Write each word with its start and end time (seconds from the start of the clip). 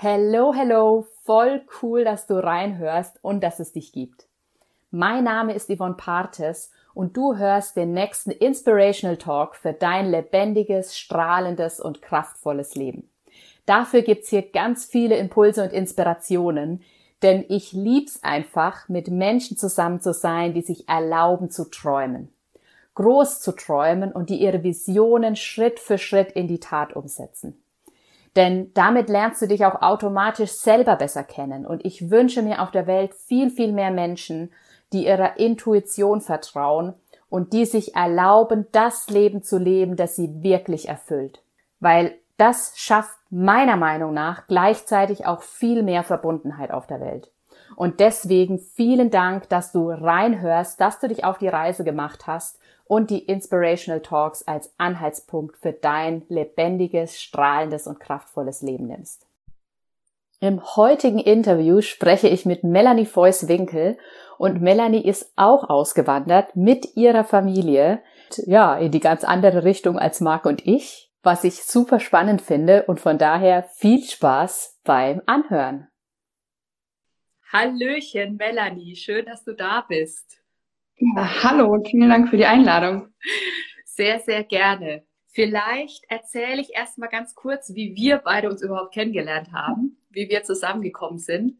Hello, 0.00 0.54
hello, 0.54 1.08
voll 1.24 1.62
cool, 1.82 2.04
dass 2.04 2.28
du 2.28 2.34
reinhörst 2.34 3.18
und 3.20 3.42
dass 3.42 3.58
es 3.58 3.72
dich 3.72 3.90
gibt. 3.90 4.28
Mein 4.92 5.24
Name 5.24 5.54
ist 5.54 5.68
Yvonne 5.68 5.96
Partes 5.96 6.70
und 6.94 7.16
du 7.16 7.36
hörst 7.36 7.74
den 7.74 7.94
nächsten 7.94 8.30
Inspirational 8.30 9.16
Talk 9.16 9.56
für 9.56 9.72
dein 9.72 10.08
lebendiges, 10.08 10.96
strahlendes 10.96 11.80
und 11.80 12.00
kraftvolles 12.00 12.76
Leben. 12.76 13.10
Dafür 13.66 14.02
gibt's 14.02 14.28
hier 14.28 14.42
ganz 14.42 14.84
viele 14.84 15.16
Impulse 15.16 15.64
und 15.64 15.72
Inspirationen, 15.72 16.84
denn 17.24 17.44
ich 17.48 17.72
lieb's 17.72 18.22
einfach, 18.22 18.88
mit 18.88 19.08
Menschen 19.08 19.56
zusammen 19.56 20.00
zu 20.00 20.12
sein, 20.12 20.54
die 20.54 20.62
sich 20.62 20.88
erlauben 20.88 21.50
zu 21.50 21.68
träumen. 21.68 22.32
Groß 22.94 23.40
zu 23.40 23.50
träumen 23.50 24.12
und 24.12 24.30
die 24.30 24.40
ihre 24.40 24.62
Visionen 24.62 25.34
Schritt 25.34 25.80
für 25.80 25.98
Schritt 25.98 26.30
in 26.30 26.46
die 26.46 26.60
Tat 26.60 26.94
umsetzen. 26.94 27.60
Denn 28.36 28.72
damit 28.74 29.08
lernst 29.08 29.42
du 29.42 29.46
dich 29.46 29.64
auch 29.64 29.82
automatisch 29.82 30.52
selber 30.52 30.96
besser 30.96 31.24
kennen. 31.24 31.66
Und 31.66 31.84
ich 31.84 32.10
wünsche 32.10 32.42
mir 32.42 32.62
auf 32.62 32.70
der 32.70 32.86
Welt 32.86 33.14
viel, 33.14 33.50
viel 33.50 33.72
mehr 33.72 33.90
Menschen, 33.90 34.52
die 34.92 35.06
ihrer 35.06 35.38
Intuition 35.38 36.20
vertrauen 36.20 36.94
und 37.28 37.52
die 37.52 37.64
sich 37.64 37.94
erlauben, 37.94 38.66
das 38.72 39.08
Leben 39.10 39.42
zu 39.42 39.58
leben, 39.58 39.96
das 39.96 40.16
sie 40.16 40.42
wirklich 40.42 40.88
erfüllt. 40.88 41.42
Weil 41.80 42.14
das 42.36 42.72
schafft 42.76 43.18
meiner 43.30 43.76
Meinung 43.76 44.14
nach 44.14 44.46
gleichzeitig 44.46 45.26
auch 45.26 45.42
viel 45.42 45.82
mehr 45.82 46.04
Verbundenheit 46.04 46.70
auf 46.70 46.86
der 46.86 47.00
Welt. 47.00 47.30
Und 47.78 48.00
deswegen 48.00 48.58
vielen 48.58 49.08
Dank, 49.08 49.48
dass 49.50 49.70
du 49.70 49.90
reinhörst, 49.90 50.80
dass 50.80 50.98
du 50.98 51.06
dich 51.06 51.22
auf 51.22 51.38
die 51.38 51.46
Reise 51.46 51.84
gemacht 51.84 52.26
hast 52.26 52.58
und 52.88 53.08
die 53.08 53.20
Inspirational 53.20 54.00
Talks 54.00 54.42
als 54.42 54.74
Anhaltspunkt 54.78 55.56
für 55.56 55.72
dein 55.72 56.24
lebendiges, 56.28 57.20
strahlendes 57.20 57.86
und 57.86 58.00
kraftvolles 58.00 58.62
Leben 58.62 58.88
nimmst. 58.88 59.28
Im 60.40 60.60
heutigen 60.74 61.20
Interview 61.20 61.80
spreche 61.80 62.26
ich 62.26 62.44
mit 62.44 62.64
Melanie 62.64 63.06
Feuss-Winkel 63.06 63.96
und 64.38 64.60
Melanie 64.60 65.04
ist 65.04 65.32
auch 65.36 65.70
ausgewandert 65.70 66.56
mit 66.56 66.96
ihrer 66.96 67.22
Familie, 67.22 68.00
ja, 68.46 68.76
in 68.76 68.90
die 68.90 68.98
ganz 68.98 69.22
andere 69.22 69.62
Richtung 69.62 70.00
als 70.00 70.20
Marc 70.20 70.46
und 70.46 70.66
ich, 70.66 71.12
was 71.22 71.44
ich 71.44 71.62
super 71.62 72.00
spannend 72.00 72.42
finde 72.42 72.86
und 72.88 72.98
von 72.98 73.18
daher 73.18 73.62
viel 73.62 74.02
Spaß 74.02 74.80
beim 74.82 75.22
Anhören. 75.26 75.86
Hallöchen, 77.50 78.36
Melanie, 78.36 78.94
schön, 78.94 79.24
dass 79.24 79.42
du 79.42 79.54
da 79.54 79.80
bist. 79.80 80.42
Ja, 80.96 81.42
hallo 81.44 81.72
und 81.72 81.88
vielen 81.88 82.10
Dank 82.10 82.28
für 82.28 82.36
die 82.36 82.44
Einladung. 82.44 83.08
Sehr, 83.86 84.20
sehr 84.20 84.44
gerne. 84.44 85.06
Vielleicht 85.28 86.04
erzähle 86.10 86.60
ich 86.60 86.74
erst 86.74 86.98
mal 86.98 87.06
ganz 87.06 87.34
kurz, 87.34 87.74
wie 87.74 87.96
wir 87.96 88.18
beide 88.18 88.50
uns 88.50 88.60
überhaupt 88.60 88.92
kennengelernt 88.92 89.50
haben, 89.52 89.96
wie 90.10 90.28
wir 90.28 90.42
zusammengekommen 90.42 91.18
sind. 91.18 91.56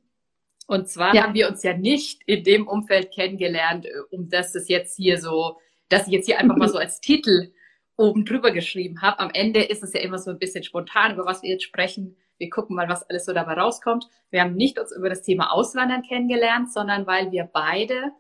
Und 0.67 0.89
zwar 0.89 1.15
ja. 1.15 1.23
haben 1.23 1.33
wir 1.33 1.49
uns 1.49 1.63
ja 1.63 1.75
nicht 1.75 2.23
in 2.27 2.45
dem 2.45 2.69
Umfeld 2.69 3.11
kennengelernt, 3.11 3.87
äh, 3.87 4.01
um 4.11 4.29
das 4.29 4.55
es 4.55 4.69
jetzt 4.69 4.95
hier 4.95 5.19
so, 5.19 5.59
dass 5.89 6.07
ich 6.07 6.13
jetzt 6.13 6.27
hier 6.27 6.39
einfach 6.39 6.57
mal 6.57 6.69
so 6.69 6.77
als 6.77 7.01
Titel 7.01 7.55
oben 7.97 8.27
drüber 8.27 8.51
geschrieben 8.51 9.01
habe. 9.01 9.21
Am 9.21 9.31
Ende 9.33 9.63
ist 9.63 9.83
es 9.83 9.95
ja 9.95 10.01
immer 10.01 10.19
so 10.19 10.31
ein 10.31 10.39
bisschen 10.39 10.65
spontan, 10.65 11.15
über 11.15 11.25
was 11.25 11.43
wir 11.43 11.49
jetzt 11.49 11.65
sprechen. 11.65 12.19
Wir 12.39 12.51
gucken 12.51 12.77
mal, 12.77 12.89
was 12.89 13.09
alles 13.09 13.25
so 13.25 13.33
dabei 13.33 13.55
rauskommt. 13.55 14.09
Wir 14.31 14.43
haben 14.43 14.55
nicht 14.55 14.79
uns 14.79 14.93
über 14.93 15.09
das 15.09 15.23
Thema 15.23 15.53
Auswandern 15.53 16.03
kennengelernt, 16.03 16.73
sondern 16.73 17.07
weil 17.07 17.31
wir 17.33 17.45
beide 17.45 18.13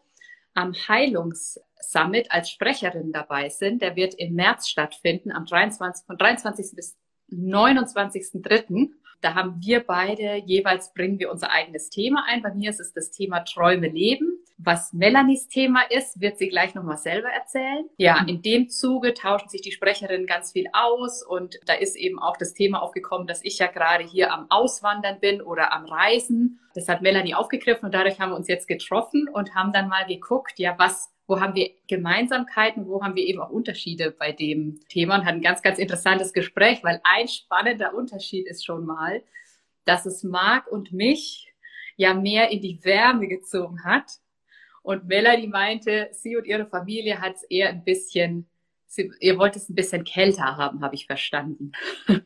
am 0.54 0.74
Heilungssummit 0.74 2.30
als 2.32 2.50
Sprecherin 2.50 3.12
dabei 3.12 3.48
sind. 3.48 3.80
Der 3.80 3.96
wird 3.96 4.14
im 4.14 4.34
März 4.34 4.68
stattfinden, 4.68 5.30
am 5.30 5.46
23, 5.46 6.04
von 6.04 6.18
23. 6.18 6.74
bis 6.74 6.96
29.3. 7.30 8.90
Da 9.20 9.34
haben 9.34 9.60
wir 9.60 9.80
beide 9.80 10.36
jeweils 10.44 10.92
bringen 10.92 11.18
wir 11.18 11.30
unser 11.30 11.50
eigenes 11.50 11.90
Thema 11.90 12.24
ein. 12.28 12.42
Bei 12.42 12.52
mir 12.52 12.70
ist 12.70 12.80
es 12.80 12.92
das 12.92 13.10
Thema 13.10 13.40
Träume 13.40 13.88
leben. 13.88 14.38
Was 14.58 14.92
Melanies 14.92 15.46
Thema 15.46 15.82
ist, 15.88 16.20
wird 16.20 16.36
sie 16.36 16.48
gleich 16.48 16.74
nochmal 16.74 16.96
selber 16.96 17.28
erzählen. 17.28 17.88
Ja, 17.96 18.24
in 18.26 18.42
dem 18.42 18.68
Zuge 18.68 19.14
tauschen 19.14 19.48
sich 19.48 19.60
die 19.60 19.70
Sprecherinnen 19.70 20.26
ganz 20.26 20.52
viel 20.52 20.66
aus 20.72 21.22
und 21.22 21.60
da 21.66 21.74
ist 21.74 21.96
eben 21.96 22.18
auch 22.18 22.36
das 22.36 22.54
Thema 22.54 22.82
aufgekommen, 22.82 23.28
dass 23.28 23.44
ich 23.44 23.58
ja 23.58 23.68
gerade 23.68 24.02
hier 24.02 24.32
am 24.32 24.46
Auswandern 24.50 25.20
bin 25.20 25.40
oder 25.40 25.72
am 25.72 25.84
Reisen. 25.84 26.60
Das 26.74 26.88
hat 26.88 27.02
Melanie 27.02 27.34
aufgegriffen 27.34 27.86
und 27.86 27.94
dadurch 27.94 28.18
haben 28.18 28.30
wir 28.30 28.36
uns 28.36 28.48
jetzt 28.48 28.66
getroffen 28.66 29.28
und 29.32 29.54
haben 29.54 29.72
dann 29.72 29.88
mal 29.88 30.06
geguckt, 30.06 30.58
ja, 30.58 30.74
was 30.76 31.12
wo 31.28 31.40
haben 31.40 31.54
wir 31.54 31.70
Gemeinsamkeiten, 31.86 32.88
wo 32.88 33.04
haben 33.04 33.14
wir 33.14 33.22
eben 33.22 33.40
auch 33.40 33.50
Unterschiede 33.50 34.10
bei 34.10 34.32
dem 34.32 34.80
Thema 34.88 35.16
und 35.16 35.26
hatten 35.26 35.38
ein 35.38 35.42
ganz, 35.42 35.60
ganz 35.60 35.78
interessantes 35.78 36.32
Gespräch, 36.32 36.82
weil 36.82 37.00
ein 37.04 37.28
spannender 37.28 37.94
Unterschied 37.94 38.46
ist 38.48 38.64
schon 38.64 38.86
mal, 38.86 39.22
dass 39.84 40.06
es 40.06 40.24
Marc 40.24 40.66
und 40.66 40.90
mich 40.92 41.52
ja 41.96 42.14
mehr 42.14 42.50
in 42.50 42.62
die 42.62 42.82
Wärme 42.82 43.28
gezogen 43.28 43.84
hat. 43.84 44.06
Und 44.88 45.06
Melanie 45.06 45.48
meinte, 45.48 46.08
sie 46.12 46.34
und 46.38 46.46
ihre 46.46 46.64
Familie 46.64 47.20
hat 47.20 47.34
es 47.34 47.42
eher 47.42 47.68
ein 47.68 47.84
bisschen, 47.84 48.48
sie, 48.86 49.12
ihr 49.20 49.38
wollt 49.38 49.54
es 49.54 49.68
ein 49.68 49.74
bisschen 49.74 50.02
kälter 50.02 50.56
haben, 50.56 50.80
habe 50.80 50.94
ich 50.94 51.06
verstanden. 51.06 51.72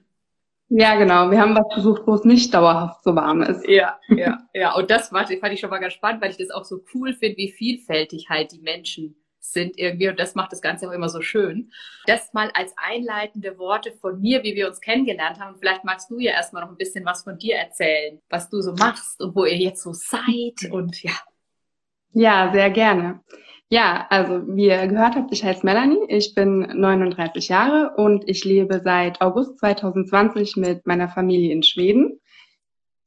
Ja, 0.75 0.95
genau. 0.97 1.31
Wir 1.31 1.39
haben 1.39 1.55
was 1.55 1.75
gesucht, 1.75 2.01
wo 2.07 2.15
es 2.15 2.25
nicht 2.25 2.55
dauerhaft 2.55 3.05
so 3.05 3.15
warm 3.15 3.43
ist. 3.43 3.69
Ja, 3.69 4.01
ja, 4.09 4.39
ja. 4.55 4.75
Und 4.75 4.91
das 4.91 5.11
fand 5.11 5.29
ich 5.29 5.61
schon 5.61 5.69
mal 5.69 5.81
ganz 5.81 5.93
spannend, 5.93 6.23
weil 6.23 6.31
ich 6.31 6.39
das 6.39 6.51
auch 6.51 6.65
so 6.65 6.83
cool 6.95 7.13
finde, 7.13 7.37
wie 7.37 7.53
vielfältig 7.53 8.31
halt 8.31 8.53
die 8.53 8.61
Menschen 8.63 9.15
sind 9.39 9.77
irgendwie. 9.77 10.09
Und 10.09 10.19
das 10.19 10.35
macht 10.35 10.51
das 10.51 10.63
Ganze 10.63 10.89
auch 10.89 10.93
immer 10.93 11.11
so 11.11 11.21
schön. 11.21 11.71
Das 12.07 12.33
mal 12.33 12.51
als 12.55 12.73
einleitende 12.79 13.59
Worte 13.59 13.93
von 13.93 14.19
mir, 14.19 14.43
wie 14.45 14.55
wir 14.55 14.67
uns 14.67 14.81
kennengelernt 14.81 15.39
haben. 15.39 15.53
Und 15.53 15.59
vielleicht 15.59 15.85
magst 15.85 16.11
du 16.11 16.19
ja 16.19 16.33
erstmal 16.33 16.63
noch 16.63 16.71
ein 16.71 16.79
bisschen 16.79 17.05
was 17.05 17.23
von 17.23 17.37
dir 17.37 17.57
erzählen, 17.57 18.23
was 18.31 18.49
du 18.49 18.63
so 18.63 18.73
machst 18.73 19.21
und 19.21 19.37
wo 19.37 19.45
ihr 19.45 19.59
jetzt 19.59 19.83
so 19.83 19.93
seid 19.93 20.73
und 20.73 21.03
ja. 21.03 21.13
Ja, 22.13 22.51
sehr 22.53 22.71
gerne. 22.71 23.21
Ja, 23.73 24.07
also 24.11 24.43
wie 24.49 24.67
ihr 24.67 24.87
gehört 24.87 25.17
habt, 25.17 25.33
ich 25.33 25.45
heiße 25.45 25.65
Melanie, 25.65 26.05
ich 26.09 26.35
bin 26.35 26.59
39 26.61 27.49
Jahre 27.49 27.95
und 27.97 28.29
ich 28.29 28.45
lebe 28.45 28.83
seit 28.85 29.23
August 29.23 29.59
2020 29.61 30.57
mit 30.57 30.87
meiner 30.87 31.09
Familie 31.09 31.53
in 31.53 31.63
Schweden. 31.63 32.21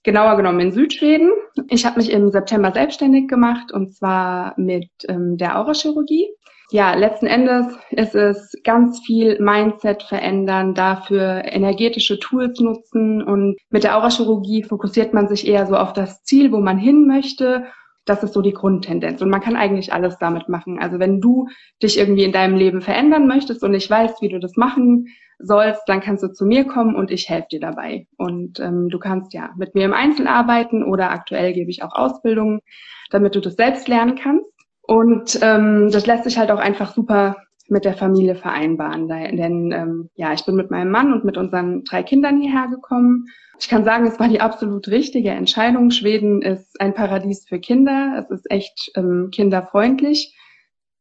Genauer 0.01 0.37
genommen 0.37 0.59
in 0.61 0.71
Südschweden. 0.71 1.31
Ich 1.69 1.85
habe 1.85 1.99
mich 1.99 2.11
im 2.11 2.31
September 2.31 2.71
selbstständig 2.71 3.27
gemacht 3.27 3.71
und 3.71 3.95
zwar 3.95 4.55
mit 4.57 4.89
ähm, 5.07 5.37
der 5.37 5.59
Aurachirurgie. 5.59 6.29
Ja, 6.71 6.95
letzten 6.95 7.27
Endes 7.27 7.67
ist 7.91 8.15
es 8.15 8.55
ganz 8.63 8.99
viel 9.05 9.39
Mindset 9.39 10.01
verändern, 10.01 10.73
dafür 10.73 11.43
energetische 11.45 12.19
Tools 12.19 12.59
nutzen 12.59 13.21
und 13.21 13.55
mit 13.69 13.83
der 13.83 13.97
Aurachirurgie 13.97 14.63
fokussiert 14.63 15.13
man 15.13 15.27
sich 15.27 15.47
eher 15.47 15.67
so 15.67 15.75
auf 15.75 15.93
das 15.93 16.23
Ziel, 16.23 16.51
wo 16.51 16.59
man 16.59 16.79
hin 16.79 17.05
möchte 17.05 17.65
das 18.05 18.23
ist 18.23 18.33
so 18.33 18.41
die 18.41 18.53
Grundtendenz. 18.53 19.21
Und 19.21 19.29
man 19.29 19.41
kann 19.41 19.55
eigentlich 19.55 19.91
alles 19.91 20.17
damit 20.17 20.47
machen. 20.47 20.79
Also 20.79 20.99
wenn 20.99 21.21
du 21.21 21.47
dich 21.81 21.97
irgendwie 21.97 22.23
in 22.23 22.31
deinem 22.31 22.55
Leben 22.55 22.81
verändern 22.81 23.27
möchtest 23.27 23.63
und 23.63 23.71
nicht 23.71 23.89
weißt, 23.89 24.21
wie 24.21 24.29
du 24.29 24.39
das 24.39 24.55
machen 24.55 25.07
sollst, 25.39 25.81
dann 25.87 26.01
kannst 26.01 26.23
du 26.23 26.31
zu 26.31 26.45
mir 26.45 26.65
kommen 26.65 26.95
und 26.95 27.11
ich 27.11 27.29
helfe 27.29 27.47
dir 27.51 27.59
dabei. 27.59 28.07
Und 28.17 28.59
ähm, 28.59 28.89
du 28.89 28.99
kannst 28.99 29.33
ja 29.33 29.49
mit 29.57 29.75
mir 29.75 29.85
im 29.85 29.93
Einzel 29.93 30.27
arbeiten 30.27 30.83
oder 30.83 31.11
aktuell 31.11 31.53
gebe 31.53 31.69
ich 31.69 31.83
auch 31.83 31.93
Ausbildungen, 31.93 32.61
damit 33.09 33.35
du 33.35 33.41
das 33.41 33.55
selbst 33.55 33.87
lernen 33.87 34.15
kannst. 34.15 34.45
Und 34.81 35.39
ähm, 35.41 35.89
das 35.91 36.05
lässt 36.05 36.25
sich 36.25 36.37
halt 36.37 36.51
auch 36.51 36.59
einfach 36.59 36.93
super 36.93 37.35
mit 37.67 37.85
der 37.85 37.93
Familie 37.93 38.35
vereinbaren. 38.35 39.07
Denn 39.07 39.71
ähm, 39.71 40.09
ja, 40.15 40.33
ich 40.33 40.45
bin 40.45 40.55
mit 40.55 40.71
meinem 40.71 40.91
Mann 40.91 41.13
und 41.13 41.25
mit 41.25 41.37
unseren 41.37 41.83
drei 41.83 42.03
Kindern 42.03 42.39
hierher 42.39 42.67
gekommen 42.67 43.27
ich 43.59 43.69
kann 43.69 43.85
sagen, 43.85 44.05
es 44.05 44.19
war 44.19 44.27
die 44.27 44.41
absolut 44.41 44.87
richtige 44.87 45.29
Entscheidung. 45.29 45.91
Schweden 45.91 46.41
ist 46.41 46.79
ein 46.79 46.93
Paradies 46.93 47.47
für 47.47 47.59
Kinder. 47.59 48.17
Es 48.19 48.29
ist 48.29 48.51
echt 48.51 48.91
ähm, 48.95 49.29
kinderfreundlich. 49.31 50.35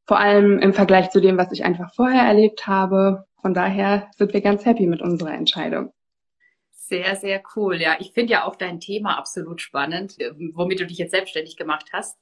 Vor 0.07 0.19
allem 0.19 0.59
im 0.59 0.75
Vergleich 0.75 1.11
zu 1.11 1.21
dem, 1.21 1.39
was 1.39 1.51
ich 1.53 1.65
einfach 1.65 1.95
vorher 1.95 2.23
erlebt 2.23 2.67
habe. 2.67 3.25
Von 3.41 3.55
daher 3.55 4.11
sind 4.17 4.33
wir 4.33 4.41
ganz 4.41 4.65
happy 4.65 4.87
mit 4.87 5.03
unserer 5.03 5.35
Entscheidung. 5.35 5.93
Sehr, 6.71 7.17
sehr 7.17 7.43
cool. 7.57 7.81
Ja, 7.81 7.97
ich 7.99 8.13
finde 8.13 8.33
ja 8.33 8.45
auch 8.45 8.57
dein 8.57 8.79
Thema 8.79 9.19
absolut 9.19 9.61
spannend, 9.61 10.17
womit 10.53 10.81
du 10.81 10.87
dich 10.87 10.99
jetzt 10.99 11.13
selbstständig 11.13 11.57
gemacht 11.57 11.91
hast. 11.93 12.19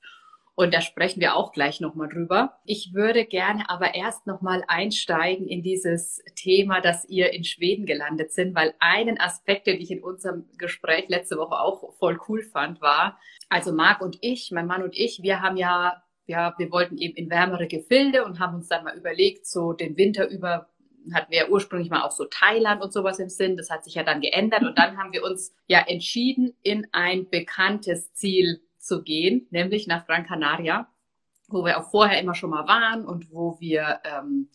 Und 0.55 0.75
da 0.75 0.83
sprechen 0.83 1.21
wir 1.21 1.35
auch 1.35 1.53
gleich 1.53 1.81
nochmal 1.81 2.09
drüber. 2.09 2.59
Ich 2.67 2.93
würde 2.93 3.25
gerne 3.25 3.71
aber 3.71 3.95
erst 3.95 4.27
nochmal 4.27 4.63
einsteigen 4.69 5.49
in 5.49 5.63
dieses 5.63 6.23
Thema, 6.35 6.83
dass 6.83 7.09
ihr 7.09 7.33
in 7.33 7.45
Schweden 7.45 7.87
gelandet 7.87 8.33
sind, 8.33 8.55
weil 8.55 8.75
einen 8.79 9.19
Aspekt, 9.19 9.67
den 9.67 9.81
ich 9.81 9.91
in 9.91 10.03
unserem 10.03 10.45
Gespräch 10.59 11.09
letzte 11.09 11.39
Woche 11.39 11.59
auch 11.59 11.95
voll 11.95 12.19
cool 12.29 12.43
fand, 12.43 12.83
war, 12.83 13.19
also 13.49 13.73
Marc 13.73 14.03
und 14.03 14.19
ich, 14.21 14.51
mein 14.51 14.67
Mann 14.67 14.83
und 14.83 14.95
ich, 14.95 15.23
wir 15.23 15.41
haben 15.41 15.57
ja, 15.57 16.03
ja, 16.27 16.55
wir 16.59 16.71
wollten 16.71 16.99
eben 16.99 17.17
in 17.17 17.31
wärmere 17.31 17.67
Gefilde 17.67 18.25
und 18.25 18.39
haben 18.39 18.57
uns 18.57 18.69
dann 18.69 18.85
mal 18.85 18.97
überlegt, 18.97 19.47
so 19.47 19.73
den 19.73 19.97
Winter 19.97 20.29
über 20.29 20.69
hatten 21.13 21.33
wir 21.33 21.39
ja 21.39 21.49
ursprünglich 21.49 21.91
mal 21.91 22.03
auch 22.03 22.13
so 22.13 22.27
Thailand 22.27 22.81
und 22.81 22.93
sowas 22.93 23.19
im 23.19 23.29
Sinn. 23.29 23.57
Das 23.57 23.71
hat 23.71 23.83
sich 23.83 23.95
ja 23.95 24.05
dann 24.05 24.21
geändert 24.21 24.63
und 24.63 24.79
dann 24.79 24.99
haben 24.99 25.13
wir 25.13 25.25
uns 25.25 25.53
ja 25.67 25.81
entschieden, 25.81 26.55
in 26.63 26.87
ein 26.93 27.29
bekanntes 27.29 28.13
Ziel 28.15 28.61
zu 28.83 29.03
gehen, 29.03 29.47
nämlich 29.51 29.87
nach 29.87 30.07
Gran 30.07 30.27
Canaria, 30.27 30.89
wo 31.49 31.65
wir 31.65 31.79
auch 31.79 31.91
vorher 31.91 32.21
immer 32.21 32.35
schon 32.35 32.51
mal 32.51 32.67
waren 32.67 33.07
und 33.07 33.31
wo 33.31 33.59
wir 33.61 34.01
ähm, 34.05 34.49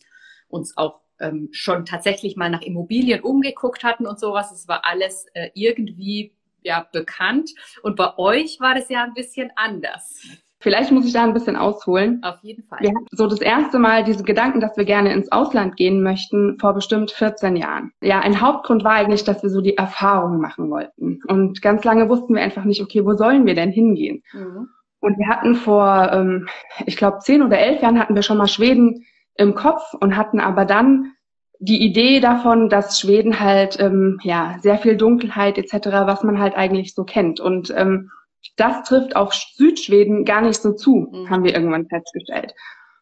uns 0.48 0.76
auch 0.76 1.00
ähm, 1.20 1.48
schon 1.52 1.84
tatsächlich 1.84 2.36
mal 2.36 2.50
nach 2.50 2.62
Immobilien 2.62 3.22
umgeguckt 3.22 3.84
hatten 3.84 4.06
und 4.06 4.20
sowas. 4.20 4.52
Es 4.52 4.68
war 4.68 4.84
alles 4.84 5.26
äh, 5.34 5.50
irgendwie 5.54 6.34
ja 6.62 6.86
bekannt. 6.92 7.50
Und 7.82 7.96
bei 7.96 8.16
euch 8.18 8.60
war 8.60 8.74
das 8.74 8.88
ja 8.88 9.04
ein 9.04 9.14
bisschen 9.14 9.50
anders. 9.56 10.20
Vielleicht 10.60 10.90
muss 10.90 11.06
ich 11.06 11.12
da 11.12 11.22
ein 11.22 11.34
bisschen 11.34 11.56
ausholen. 11.56 12.20
Auf 12.24 12.38
jeden 12.42 12.64
Fall. 12.64 12.80
Wir 12.80 12.90
hatten 12.90 13.06
so 13.12 13.28
das 13.28 13.40
erste 13.40 13.78
Mal 13.78 14.02
diese 14.02 14.24
Gedanken, 14.24 14.60
dass 14.60 14.76
wir 14.76 14.84
gerne 14.84 15.12
ins 15.12 15.30
Ausland 15.30 15.76
gehen 15.76 16.02
möchten, 16.02 16.58
vor 16.58 16.74
bestimmt 16.74 17.12
14 17.12 17.54
Jahren. 17.54 17.92
Ja, 18.02 18.20
ein 18.20 18.40
Hauptgrund 18.40 18.82
war 18.82 18.92
eigentlich, 18.92 19.22
dass 19.22 19.42
wir 19.42 19.50
so 19.50 19.60
die 19.60 19.76
Erfahrung 19.76 20.40
machen 20.40 20.68
wollten. 20.70 21.20
Und 21.28 21.62
ganz 21.62 21.84
lange 21.84 22.08
wussten 22.08 22.34
wir 22.34 22.42
einfach 22.42 22.64
nicht, 22.64 22.82
okay, 22.82 23.04
wo 23.04 23.14
sollen 23.14 23.46
wir 23.46 23.54
denn 23.54 23.70
hingehen? 23.70 24.24
Mhm. 24.32 24.68
Und 25.00 25.16
wir 25.16 25.28
hatten 25.28 25.54
vor, 25.54 26.10
ähm, 26.12 26.48
ich 26.86 26.96
glaube, 26.96 27.20
zehn 27.20 27.42
oder 27.42 27.58
elf 27.58 27.80
Jahren 27.80 28.00
hatten 28.00 28.16
wir 28.16 28.22
schon 28.22 28.38
mal 28.38 28.48
Schweden 28.48 29.04
im 29.36 29.54
Kopf 29.54 29.94
und 30.00 30.16
hatten 30.16 30.40
aber 30.40 30.64
dann 30.64 31.12
die 31.60 31.82
Idee 31.82 32.20
davon, 32.20 32.68
dass 32.68 32.98
Schweden 32.98 33.40
halt 33.40 33.78
ähm, 33.80 34.18
ja 34.22 34.56
sehr 34.60 34.78
viel 34.78 34.96
Dunkelheit 34.96 35.58
etc., 35.58 35.88
was 36.04 36.22
man 36.24 36.38
halt 36.38 36.56
eigentlich 36.56 36.94
so 36.94 37.04
kennt. 37.04 37.40
Und 37.40 37.72
ähm, 37.76 38.10
das 38.56 38.82
trifft 38.84 39.16
auf 39.16 39.32
Südschweden 39.32 40.24
gar 40.24 40.42
nicht 40.42 40.60
so 40.60 40.72
zu, 40.72 41.08
mhm. 41.10 41.30
haben 41.30 41.44
wir 41.44 41.54
irgendwann 41.54 41.86
festgestellt. 41.86 42.54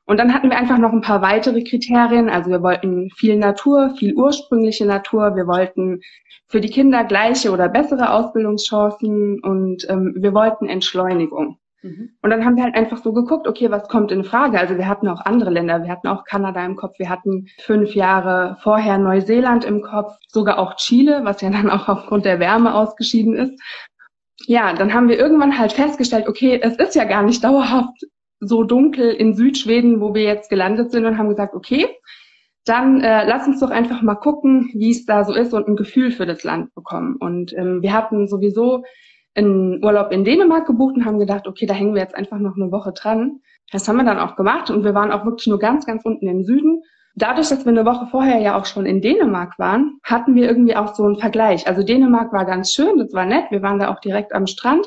Und 0.06 0.18
dann 0.18 0.32
hatten 0.32 0.50
wir 0.50 0.56
einfach 0.56 0.78
noch 0.78 0.92
ein 0.92 1.00
paar 1.00 1.20
weitere 1.20 1.64
Kriterien. 1.64 2.30
Also 2.30 2.50
wir 2.50 2.62
wollten 2.62 3.10
viel 3.16 3.36
Natur, 3.36 3.94
viel 3.98 4.14
ursprüngliche 4.14 4.86
Natur. 4.86 5.34
Wir 5.34 5.48
wollten 5.48 6.00
für 6.46 6.60
die 6.60 6.70
Kinder 6.70 7.02
gleiche 7.02 7.50
oder 7.50 7.68
bessere 7.68 8.12
Ausbildungschancen 8.12 9.40
und 9.40 9.84
ähm, 9.90 10.14
wir 10.16 10.32
wollten 10.32 10.68
Entschleunigung. 10.68 11.58
Mhm. 11.82 12.10
Und 12.22 12.30
dann 12.30 12.44
haben 12.44 12.54
wir 12.54 12.62
halt 12.62 12.76
einfach 12.76 12.98
so 12.98 13.12
geguckt, 13.12 13.48
okay, 13.48 13.68
was 13.72 13.88
kommt 13.88 14.12
in 14.12 14.22
Frage? 14.22 14.60
Also 14.60 14.76
wir 14.76 14.86
hatten 14.86 15.08
auch 15.08 15.22
andere 15.22 15.50
Länder, 15.50 15.82
wir 15.82 15.90
hatten 15.90 16.06
auch 16.06 16.24
Kanada 16.24 16.64
im 16.64 16.76
Kopf, 16.76 17.00
wir 17.00 17.10
hatten 17.10 17.48
fünf 17.58 17.96
Jahre 17.96 18.58
vorher 18.60 18.98
Neuseeland 18.98 19.64
im 19.64 19.82
Kopf, 19.82 20.16
sogar 20.28 20.60
auch 20.60 20.76
Chile, 20.76 21.22
was 21.24 21.40
ja 21.40 21.50
dann 21.50 21.68
auch 21.68 21.88
aufgrund 21.88 22.24
der 22.26 22.38
Wärme 22.38 22.74
ausgeschieden 22.74 23.34
ist 23.34 23.60
ja, 24.44 24.74
dann 24.74 24.92
haben 24.92 25.08
wir 25.08 25.18
irgendwann 25.18 25.58
halt 25.58 25.72
festgestellt, 25.72 26.28
okay, 26.28 26.60
es 26.62 26.76
ist 26.76 26.94
ja 26.94 27.04
gar 27.04 27.22
nicht 27.22 27.42
dauerhaft 27.44 28.04
so 28.40 28.64
dunkel 28.64 29.12
in 29.12 29.34
Südschweden, 29.34 30.00
wo 30.00 30.14
wir 30.14 30.22
jetzt 30.22 30.50
gelandet 30.50 30.92
sind 30.92 31.06
und 31.06 31.16
haben 31.16 31.30
gesagt, 31.30 31.54
okay, 31.54 31.88
dann 32.66 33.00
äh, 33.00 33.24
lass 33.26 33.46
uns 33.46 33.60
doch 33.60 33.70
einfach 33.70 34.02
mal 34.02 34.16
gucken, 34.16 34.70
wie 34.74 34.90
es 34.90 35.06
da 35.06 35.24
so 35.24 35.32
ist 35.32 35.54
und 35.54 35.68
ein 35.68 35.76
Gefühl 35.76 36.10
für 36.10 36.26
das 36.26 36.42
Land 36.42 36.74
bekommen. 36.74 37.16
Und 37.16 37.52
ähm, 37.54 37.80
wir 37.80 37.92
hatten 37.92 38.26
sowieso 38.26 38.82
einen 39.34 39.84
Urlaub 39.84 40.10
in 40.12 40.24
Dänemark 40.24 40.66
gebucht 40.66 40.96
und 40.96 41.04
haben 41.04 41.18
gedacht, 41.18 41.46
okay, 41.46 41.66
da 41.66 41.74
hängen 41.74 41.94
wir 41.94 42.02
jetzt 42.02 42.16
einfach 42.16 42.38
noch 42.38 42.56
eine 42.56 42.72
Woche 42.72 42.92
dran. 42.92 43.40
Das 43.70 43.86
haben 43.86 43.96
wir 43.96 44.04
dann 44.04 44.18
auch 44.18 44.36
gemacht 44.36 44.70
und 44.70 44.84
wir 44.84 44.94
waren 44.94 45.12
auch 45.12 45.24
wirklich 45.24 45.46
nur 45.46 45.58
ganz, 45.58 45.86
ganz 45.86 46.04
unten 46.04 46.26
im 46.26 46.44
Süden 46.44 46.82
dadurch, 47.16 47.48
dass 47.48 47.64
wir 47.64 47.72
eine 47.72 47.86
Woche 47.86 48.06
vorher 48.06 48.38
ja 48.38 48.56
auch 48.56 48.66
schon 48.66 48.86
in 48.86 49.00
Dänemark 49.00 49.58
waren, 49.58 49.98
hatten 50.04 50.34
wir 50.34 50.46
irgendwie 50.46 50.76
auch 50.76 50.94
so 50.94 51.04
einen 51.04 51.18
Vergleich. 51.18 51.66
Also 51.66 51.82
Dänemark 51.82 52.32
war 52.32 52.44
ganz 52.44 52.72
schön, 52.72 52.98
das 52.98 53.12
war 53.12 53.24
nett, 53.24 53.50
wir 53.50 53.62
waren 53.62 53.78
da 53.78 53.92
auch 53.92 54.00
direkt 54.00 54.32
am 54.32 54.46
Strand 54.46 54.86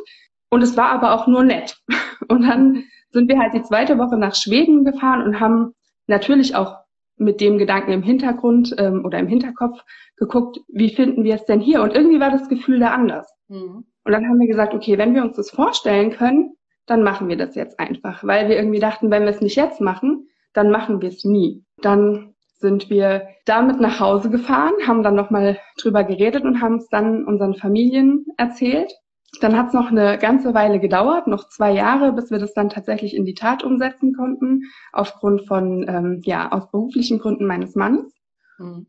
und 0.49 0.61
es 0.61 0.77
war 0.77 0.89
aber 0.89 1.13
auch 1.13 1.27
nur 1.27 1.43
nett. 1.43 1.77
Und 2.27 2.43
dann 2.43 2.83
sind 3.11 3.27
wir 3.27 3.39
halt 3.39 3.53
die 3.53 3.63
zweite 3.63 3.97
Woche 3.97 4.15
nach 4.15 4.35
Schweden 4.35 4.83
gefahren 4.83 5.23
und 5.23 5.39
haben 5.39 5.73
natürlich 6.05 6.55
auch 6.55 6.75
mit 7.17 7.41
dem 7.41 7.57
Gedanken 7.57 7.91
im 7.91 8.03
Hintergrund 8.03 8.75
ähm, 8.77 9.03
oder 9.03 9.17
im 9.17 9.27
Hinterkopf 9.27 9.83
geguckt, 10.17 10.59
wie 10.67 10.89
finden 10.89 11.23
wir 11.23 11.35
es 11.35 11.45
denn 11.45 11.59
hier? 11.59 11.81
Und 11.81 11.95
irgendwie 11.95 12.19
war 12.19 12.29
das 12.29 12.49
Gefühl 12.49 12.79
da 12.79 12.91
anders. 12.91 13.33
Mhm. 13.47 13.85
Und 14.03 14.11
dann 14.11 14.27
haben 14.27 14.39
wir 14.39 14.47
gesagt, 14.47 14.75
okay, 14.75 14.97
wenn 14.99 15.15
wir 15.15 15.23
uns 15.23 15.37
das 15.37 15.49
vorstellen 15.49 16.11
können, 16.11 16.55
dann 16.85 17.01
machen 17.01 17.29
wir 17.29 17.37
das 17.37 17.55
jetzt 17.55 17.79
einfach, 17.79 18.23
weil 18.23 18.47
wir 18.47 18.57
irgendwie 18.57 18.79
dachten, 18.79 19.09
wenn 19.09 19.23
wir 19.23 19.29
es 19.29 19.41
nicht 19.41 19.55
jetzt 19.55 19.81
machen, 19.81 20.28
dann 20.53 20.71
machen 20.71 21.01
wir 21.01 21.09
es 21.09 21.23
nie. 21.23 21.63
Dann 21.81 22.33
sind 22.59 22.89
wir 22.89 23.27
damit 23.45 23.79
nach 23.79 23.99
Hause 23.99 24.29
gefahren, 24.29 24.73
haben 24.85 25.03
dann 25.03 25.15
nochmal 25.15 25.57
drüber 25.81 26.03
geredet 26.03 26.43
und 26.43 26.61
haben 26.61 26.75
es 26.75 26.89
dann 26.89 27.25
unseren 27.25 27.55
Familien 27.55 28.25
erzählt. 28.37 28.93
Dann 29.41 29.57
hat 29.57 29.67
es 29.67 29.73
noch 29.73 29.91
eine 29.91 30.17
ganze 30.17 30.53
Weile 30.53 30.79
gedauert, 30.79 31.27
noch 31.27 31.47
zwei 31.49 31.71
Jahre, 31.71 32.11
bis 32.13 32.31
wir 32.31 32.39
das 32.39 32.53
dann 32.53 32.69
tatsächlich 32.69 33.15
in 33.15 33.25
die 33.25 33.35
Tat 33.35 33.63
umsetzen 33.63 34.13
konnten, 34.13 34.63
aufgrund 34.91 35.47
von, 35.47 35.85
ähm, 35.87 36.21
ja, 36.25 36.51
aus 36.51 36.69
beruflichen 36.71 37.19
Gründen 37.19 37.45
meines 37.45 37.75
Mannes. 37.75 38.11
Mhm. 38.57 38.87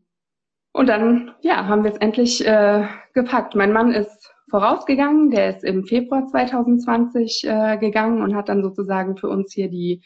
Und 0.73 0.87
dann, 0.87 1.31
ja, 1.41 1.67
haben 1.67 1.83
wir 1.83 1.91
es 1.91 1.97
endlich 1.97 2.45
äh, 2.45 2.85
gepackt. 3.13 3.55
Mein 3.55 3.73
Mann 3.73 3.91
ist 3.91 4.33
vorausgegangen, 4.49 5.29
der 5.29 5.55
ist 5.55 5.63
im 5.63 5.85
Februar 5.85 6.25
2020 6.27 7.43
äh, 7.45 7.77
gegangen 7.77 8.21
und 8.21 8.35
hat 8.35 8.49
dann 8.49 8.63
sozusagen 8.63 9.17
für 9.17 9.29
uns 9.29 9.53
hier 9.53 9.69
die 9.69 10.01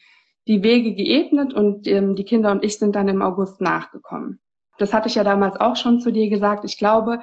die 0.47 0.63
Wege 0.63 0.93
geebnet 0.93 1.53
und 1.53 1.87
ähm, 1.87 2.15
die 2.15 2.23
Kinder 2.23 2.51
und 2.51 2.63
ich 2.63 2.77
sind 2.77 2.95
dann 2.95 3.07
im 3.07 3.21
August 3.21 3.61
nachgekommen. 3.61 4.39
Das 4.77 4.93
hatte 4.93 5.07
ich 5.07 5.15
ja 5.15 5.23
damals 5.23 5.59
auch 5.59 5.75
schon 5.75 5.99
zu 5.99 6.11
dir 6.11 6.29
gesagt. 6.29 6.65
Ich 6.65 6.77
glaube, 6.77 7.21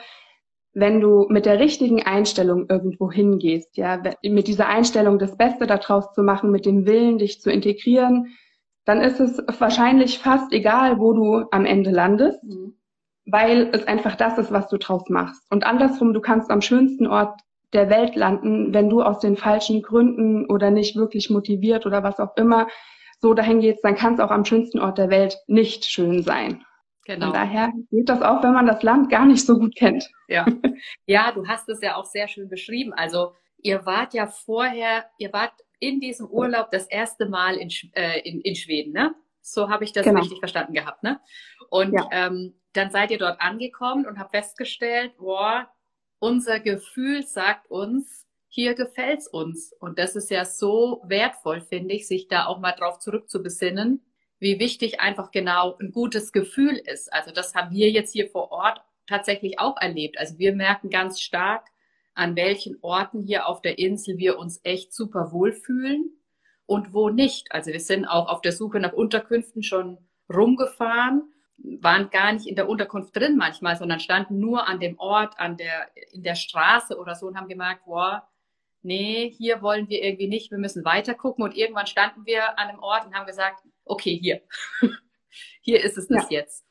wenn 0.75 1.01
du 1.01 1.27
mit 1.29 1.45
der 1.45 1.61
richtigen 1.61 2.03
Einstellung 2.03 2.67
irgendwo 2.69 3.11
hingehst, 3.11 3.77
ja, 3.77 4.03
mit 4.23 4.49
dieser 4.49 4.69
Einstellung 4.69 5.19
das 5.19 5.37
Beste 5.37 5.67
daraus 5.67 6.13
zu 6.15 6.23
machen, 6.23 6.51
mit 6.51 6.65
dem 6.65 6.87
Willen, 6.87 7.19
dich 7.19 7.41
zu 7.41 7.51
integrieren, 7.51 8.35
dann 8.85 9.01
ist 9.01 9.21
es 9.21 9.39
wahrscheinlich 9.59 10.19
fast 10.19 10.53
egal, 10.53 10.99
wo 10.99 11.13
du 11.13 11.45
am 11.51 11.67
Ende 11.67 11.91
landest, 11.91 12.43
mhm. 12.43 12.75
weil 13.27 13.69
es 13.73 13.87
einfach 13.87 14.17
das 14.17 14.39
ist, 14.39 14.51
was 14.51 14.69
du 14.69 14.79
draus 14.79 15.09
machst. 15.09 15.43
Und 15.51 15.65
andersrum, 15.65 16.15
du 16.15 16.21
kannst 16.21 16.51
am 16.51 16.63
schönsten 16.63 17.07
Ort 17.07 17.39
der 17.75 17.91
Welt 17.91 18.17
landen, 18.17 18.73
wenn 18.75 18.89
du 18.91 19.03
aus 19.03 19.21
den 19.21 19.37
falschen 19.37 19.83
Gründen 19.83 20.47
oder 20.47 20.71
nicht 20.71 20.97
wirklich 20.97 21.31
motiviert 21.31 21.87
oder 21.87 22.03
was 22.03 22.19
auch 22.19 22.37
immer 22.37 22.67
so 23.23 23.35
dahin 23.35 23.61
gehst, 23.61 23.85
dann 23.85 23.95
kann 23.95 24.15
es 24.15 24.21
auch 24.21 24.31
am 24.31 24.45
schönsten 24.45 24.81
Ort 24.81 24.99
der 24.99 25.09
Welt 25.09 25.39
nicht 25.47 25.85
schön 25.85 26.23
sein. 26.23 26.65
Genau. 27.05 27.27
Von 27.27 27.35
daher 27.35 27.73
geht 27.91 28.09
das 28.09 28.21
auch, 28.21 28.43
wenn 28.43 28.53
man 28.53 28.67
das 28.67 28.83
Land 28.83 29.11
gar 29.11 29.25
nicht 29.25 29.45
so 29.47 29.59
gut 29.59 29.75
kennt. 29.77 30.09
Ja, 30.29 30.45
ja 31.07 31.33
du 31.33 31.47
hast 31.47 31.69
es 31.69 31.81
ja 31.81 31.97
auch 31.97 32.05
sehr 32.05 32.29
schön 32.29 32.49
beschrieben. 32.49 32.93
Also 32.93 33.35
ihr 33.59 33.87
wart 33.87 34.13
ja 34.13 34.27
vorher, 34.27 35.07
ihr 35.19 35.33
wart 35.33 35.53
in 35.79 36.01
diesem 36.01 36.29
Urlaub 36.29 36.71
das 36.71 36.87
erste 36.87 37.27
Mal 37.27 37.57
in, 37.57 37.71
äh, 37.95 38.21
in, 38.21 38.41
in 38.41 38.55
Schweden, 38.55 38.93
ne? 38.93 39.15
So 39.41 39.69
habe 39.69 39.83
ich 39.83 39.93
das 39.93 40.05
genau. 40.05 40.21
richtig 40.21 40.39
verstanden 40.39 40.75
gehabt, 40.75 41.03
ne? 41.03 41.21
Und 41.71 41.93
ja. 41.93 42.09
ähm, 42.13 42.55
dann 42.73 42.91
seid 42.91 43.11
ihr 43.11 43.19
dort 43.19 43.41
angekommen 43.41 44.07
und 44.07 44.19
habt 44.19 44.31
festgestellt, 44.31 45.17
boah, 45.19 45.69
unser 46.21 46.61
Gefühl 46.61 47.25
sagt 47.25 47.69
uns, 47.69 48.27
hier 48.55 48.75
gefällt's 48.75 49.27
uns. 49.27 49.73
Und 49.73 49.99
das 49.99 50.15
ist 50.15 50.31
ja 50.31 50.45
so 50.45 51.01
wertvoll, 51.07 51.63
finde 51.63 51.95
ich, 51.95 52.07
sich 52.07 52.29
da 52.29 52.45
auch 52.45 52.61
mal 52.61 52.73
drauf 52.73 52.99
zurückzubesinnen, 52.99 54.03
wie 54.41 54.59
wichtig 54.59 55.01
einfach 55.01 55.31
genau 55.31 55.79
ein 55.81 55.91
gutes 55.91 56.33
Gefühl 56.33 56.77
ist. 56.77 57.11
Also 57.15 57.31
das 57.33 57.55
haben 57.55 57.75
wir 57.75 57.91
jetzt 57.91 58.13
hier 58.13 58.29
vor 58.29 58.53
Ort 58.53 58.83
tatsächlich 59.07 59.59
auch 59.59 59.81
erlebt. 59.81 60.19
Also 60.19 60.39
wir 60.39 60.55
merken 60.55 60.91
ganz 60.91 61.19
stark, 61.19 61.67
an 62.15 62.37
welchen 62.37 62.77
Orten 62.83 63.23
hier 63.23 63.47
auf 63.47 63.63
der 63.63 63.79
Insel 63.79 64.19
wir 64.19 64.39
uns 64.39 64.61
echt 64.65 64.93
super 64.93 65.33
wohlfühlen 65.33 66.11
und 66.67 66.93
wo 66.93 67.09
nicht. 67.09 67.53
Also 67.53 67.73
wir 67.73 67.81
sind 67.81 68.05
auch 68.05 68.29
auf 68.29 68.43
der 68.43 68.53
Suche 68.53 68.81
nach 68.81 68.93
Unterkünften 68.93 69.63
schon 69.63 69.97
rumgefahren, 70.29 71.23
waren 71.57 72.11
gar 72.11 72.35
nicht 72.35 72.47
in 72.47 72.57
der 72.57 72.69
Unterkunft 72.69 73.17
drin 73.17 73.39
manchmal, 73.39 73.77
sondern 73.77 73.99
standen 73.99 74.41
nur 74.41 74.69
an 74.69 74.79
dem 74.79 74.99
Ort, 74.99 75.41
an 75.41 75.57
der, 75.57 75.89
in 76.13 76.23
der 76.23 76.35
Straße 76.35 76.99
oder 76.99 77.15
so 77.15 77.29
und 77.29 77.39
haben 77.39 77.49
gemerkt, 77.49 77.85
wow, 77.87 78.21
nee, 78.85 79.31
hier 79.37 79.63
wollen 79.63 79.89
wir 79.89 80.03
irgendwie 80.03 80.29
nicht, 80.29 80.51
wir 80.51 80.59
müssen 80.59 80.85
weiter 80.85 81.15
gucken. 81.15 81.45
Und 81.45 81.57
irgendwann 81.57 81.87
standen 81.87 82.27
wir 82.27 82.59
an 82.59 82.69
einem 82.69 82.81
Ort 82.81 83.07
und 83.07 83.15
haben 83.15 83.27
gesagt, 83.27 83.63
okay, 83.85 84.17
hier, 84.17 84.43
hier 85.61 85.83
ist 85.83 85.99
es 85.99 86.09
das 86.09 86.31
ja. 86.31 86.41
jetzt. 86.41 86.65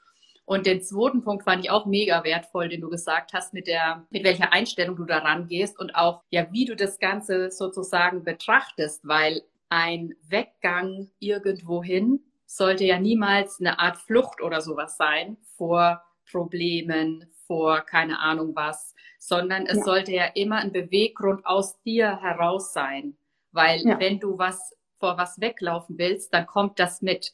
Und 0.46 0.66
den 0.66 0.82
zweiten 0.82 1.24
Punkt 1.24 1.44
fand 1.44 1.64
ich 1.64 1.72
auch 1.72 1.86
mega 1.86 2.24
wertvoll, 2.24 2.68
den 2.68 2.82
du 2.82 2.90
gesagt 2.90 3.32
hast, 3.34 3.54
mit 3.54 3.68
der, 3.68 4.06
mit 4.10 4.24
welcher 4.24 4.52
Einstellung 4.52 4.96
du 4.96 5.06
daran 5.06 5.48
gehst 5.48 5.80
und 5.80 5.96
auch, 5.96 6.24
ja, 6.30 6.52
wie 6.52 6.66
du 6.66 6.76
das 6.76 7.00
Ganze 7.00 7.52
sozusagen 7.52 8.24
betrachtest, 8.24 9.08
weil 9.08 9.44
ein 9.70 10.14
Weggang 10.28 11.10
irgendwohin 11.20 12.20
sollte 12.46 12.84
ja 12.84 13.00
niemals 13.00 13.62
eine 13.62 13.80
Art 13.80 13.98
Flucht 13.98 14.42
oder 14.42 14.62
sowas 14.62 14.98
sein 14.98 15.38
vor 15.56 16.02
Problemen, 16.30 17.32
vor 17.52 17.82
keine 17.82 18.20
Ahnung 18.20 18.56
was, 18.56 18.96
sondern 19.20 19.66
es 19.66 19.80
ja. 19.80 19.84
sollte 19.84 20.12
ja 20.14 20.26
immer 20.36 20.60
ein 20.60 20.72
Beweggrund 20.72 21.46
aus 21.46 21.82
dir 21.82 22.22
heraus 22.22 22.72
sein. 22.72 23.18
Weil 23.52 23.82
ja. 23.82 24.00
wenn 24.00 24.22
du 24.22 24.38
was 24.38 24.74
vor 25.00 25.18
was 25.18 25.42
weglaufen 25.42 25.98
willst, 25.98 26.34
dann 26.34 26.46
kommt 26.46 26.80
das 26.80 27.02
mit. 27.02 27.34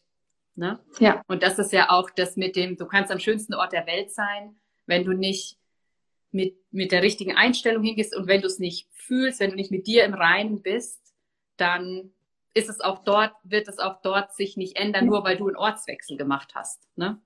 Ne? 0.55 0.79
Ja. 0.97 1.21
Und 1.27 1.43
das 1.43 1.59
ist 1.59 1.71
ja 1.71 1.91
auch 1.91 2.09
das 2.09 2.35
mit 2.35 2.55
dem, 2.55 2.77
du 2.77 2.87
kannst 2.87 3.11
am 3.11 3.19
schönsten 3.19 3.53
Ort 3.53 3.73
der 3.73 3.85
Welt 3.85 4.11
sein, 4.11 4.59
wenn 4.87 5.05
du 5.05 5.13
nicht 5.13 5.59
mit, 6.31 6.57
mit 6.71 6.91
der 6.91 7.03
richtigen 7.03 7.35
Einstellung 7.35 7.83
hingehst 7.83 8.15
und 8.15 8.25
wenn 8.25 8.41
du 8.41 8.47
es 8.47 8.57
nicht 8.57 8.89
fühlst, 8.93 9.39
wenn 9.39 9.51
du 9.51 9.55
nicht 9.55 9.69
mit 9.69 9.85
dir 9.85 10.03
im 10.03 10.15
Reinen 10.15 10.63
bist, 10.63 11.13
dann 11.57 12.11
ist 12.55 12.69
es 12.69 12.81
auch 12.81 13.03
dort, 13.03 13.33
wird 13.43 13.67
es 13.67 13.77
auch 13.77 14.01
dort 14.01 14.33
sich 14.33 14.57
nicht 14.57 14.77
ändern, 14.77 15.05
nur 15.05 15.23
weil 15.23 15.37
du 15.37 15.45
einen 15.45 15.57
Ortswechsel 15.57 16.17
gemacht 16.17 16.55
hast. 16.55 16.87
Ne? 16.95 17.21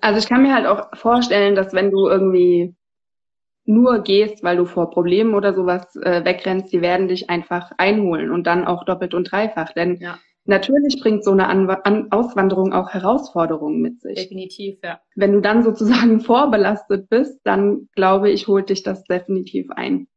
Also 0.00 0.18
ich 0.18 0.28
kann 0.28 0.42
mir 0.42 0.54
halt 0.54 0.66
auch 0.66 0.96
vorstellen, 0.96 1.54
dass 1.54 1.72
wenn 1.72 1.90
du 1.90 2.08
irgendwie 2.08 2.74
nur 3.66 4.00
gehst, 4.00 4.42
weil 4.42 4.58
du 4.58 4.66
vor 4.66 4.90
Problemen 4.90 5.34
oder 5.34 5.54
sowas 5.54 5.96
äh, 5.96 6.24
wegrennst, 6.24 6.72
die 6.72 6.82
werden 6.82 7.08
dich 7.08 7.30
einfach 7.30 7.72
einholen 7.78 8.30
und 8.30 8.46
dann 8.46 8.66
auch 8.66 8.84
doppelt 8.84 9.14
und 9.14 9.32
dreifach. 9.32 9.72
Denn 9.72 9.96
ja. 10.00 10.18
natürlich 10.44 11.00
bringt 11.00 11.24
so 11.24 11.30
eine 11.30 11.48
An 11.48 11.70
An 11.70 12.12
Auswanderung 12.12 12.74
auch 12.74 12.90
Herausforderungen 12.90 13.80
mit 13.80 14.00
sich. 14.02 14.16
Definitiv, 14.16 14.78
ja. 14.84 15.00
Wenn 15.14 15.32
du 15.32 15.40
dann 15.40 15.62
sozusagen 15.62 16.20
vorbelastet 16.20 17.08
bist, 17.08 17.40
dann 17.44 17.88
glaube 17.94 18.30
ich, 18.30 18.48
holt 18.48 18.68
dich 18.68 18.82
das 18.82 19.04
definitiv 19.04 19.70
ein. 19.70 20.08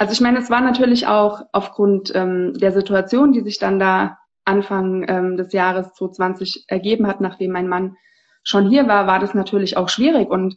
Also 0.00 0.14
ich 0.14 0.22
meine, 0.22 0.38
es 0.38 0.48
war 0.48 0.62
natürlich 0.62 1.06
auch 1.08 1.42
aufgrund 1.52 2.10
ähm, 2.14 2.54
der 2.54 2.72
Situation, 2.72 3.32
die 3.32 3.42
sich 3.42 3.58
dann 3.58 3.78
da 3.78 4.16
Anfang 4.46 5.04
ähm, 5.06 5.36
des 5.36 5.52
Jahres 5.52 5.92
2020 5.92 6.64
ergeben 6.68 7.06
hat, 7.06 7.20
nachdem 7.20 7.52
mein 7.52 7.68
Mann 7.68 7.98
schon 8.42 8.68
hier 8.68 8.88
war, 8.88 9.06
war 9.06 9.18
das 9.18 9.34
natürlich 9.34 9.76
auch 9.76 9.88
schwierig 9.88 10.30
und 10.30 10.56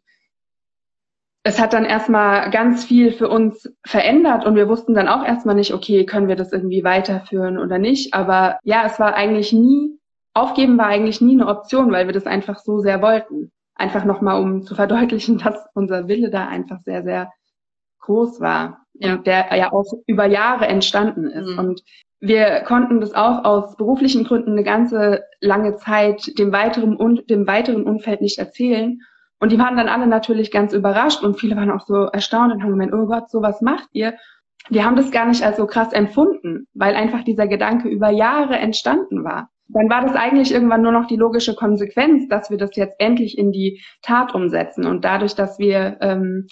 es 1.44 1.60
hat 1.60 1.74
dann 1.74 1.84
erstmal 1.84 2.50
ganz 2.52 2.86
viel 2.86 3.12
für 3.12 3.28
uns 3.28 3.70
verändert 3.86 4.46
und 4.46 4.56
wir 4.56 4.70
wussten 4.70 4.94
dann 4.94 5.10
auch 5.10 5.26
erstmal 5.26 5.56
nicht, 5.56 5.74
okay, 5.74 6.06
können 6.06 6.30
wir 6.30 6.38
das 6.38 6.54
irgendwie 6.54 6.86
weiterführen 6.86 7.58
oder 7.58 7.80
nicht. 7.80 8.14
Aber 8.14 8.60
ja, 8.64 8.86
es 8.86 8.98
war 8.98 9.14
eigentlich 9.14 9.52
nie, 9.52 10.00
aufgeben 10.34 10.78
war 10.78 10.88
eigentlich 10.88 11.20
nie 11.20 11.34
eine 11.34 11.48
Option, 11.48 11.92
weil 11.92 12.08
wir 12.08 12.14
das 12.14 12.26
einfach 12.26 12.60
so 12.60 12.80
sehr 12.80 13.02
wollten. 13.02 13.52
Einfach 13.76 14.06
nochmal, 14.06 14.42
um 14.42 14.64
zu 14.64 14.74
verdeutlichen, 14.74 15.38
dass 15.44 15.68
unser 15.74 16.08
Wille 16.08 16.30
da 16.30 16.48
einfach 16.48 16.80
sehr, 16.80 17.04
sehr 17.04 17.34
groß 18.00 18.40
war. 18.40 18.86
Ja. 18.94 19.16
Und 19.16 19.28
der 19.28 19.54
ja 19.58 19.74
auch 19.74 19.92
über 20.08 20.26
Jahre 20.26 20.68
entstanden 20.68 21.26
ist. 21.26 21.50
Mhm. 21.50 21.60
Und 21.60 21.84
wir 22.26 22.62
konnten 22.62 23.02
das 23.02 23.14
auch 23.14 23.44
aus 23.44 23.76
beruflichen 23.76 24.24
Gründen 24.24 24.52
eine 24.52 24.64
ganze 24.64 25.26
lange 25.42 25.76
Zeit 25.76 26.40
dem 26.40 26.54
weiteren 26.54 26.96
und 26.96 27.30
dem 27.30 27.46
weiteren 27.48 27.84
Umfeld 27.84 28.22
nicht 28.22 28.40
erzählen. 28.40 29.02
Und 29.42 29.52
die 29.52 29.60
waren 29.60 29.76
dann 29.76 29.90
alle 29.90 30.08
natürlich 30.08 30.50
ganz 30.50 30.72
überrascht 30.72 31.22
und 31.22 31.38
viele 31.38 31.58
waren 31.58 31.70
auch 31.70 31.86
so 31.86 32.06
erstaunt 32.06 32.54
und 32.54 32.64
haben 32.64 32.70
gemeint, 32.70 32.94
oh 32.94 33.08
Gott, 33.08 33.30
sowas 33.30 33.60
macht 33.60 33.90
ihr. 33.92 34.14
Die 34.70 34.82
haben 34.82 34.96
das 34.96 35.12
gar 35.12 35.26
nicht 35.26 35.44
als 35.44 35.58
so 35.58 35.68
krass 35.68 35.92
empfunden, 35.92 36.66
weil 36.74 36.96
einfach 36.96 37.26
dieser 37.26 37.46
Gedanke 37.46 37.90
über 37.90 38.10
Jahre 38.10 38.56
entstanden 38.56 39.26
war. 39.26 39.50
Dann 39.68 39.90
war 39.90 40.04
das 40.04 40.16
eigentlich 40.16 40.54
irgendwann 40.54 40.82
nur 40.82 40.94
noch 40.94 41.08
die 41.08 41.18
logische 41.18 41.56
Konsequenz, 41.56 42.30
dass 42.30 42.50
wir 42.50 42.58
das 42.58 42.74
jetzt 42.78 42.96
endlich 43.00 43.38
in 43.38 43.52
die 43.52 43.82
Tat 44.02 44.34
umsetzen. 44.34 44.86
Und 44.86 45.04
dadurch, 45.04 45.36
dass 45.36 45.60
wir 45.60 45.98
ähm, 46.00 46.48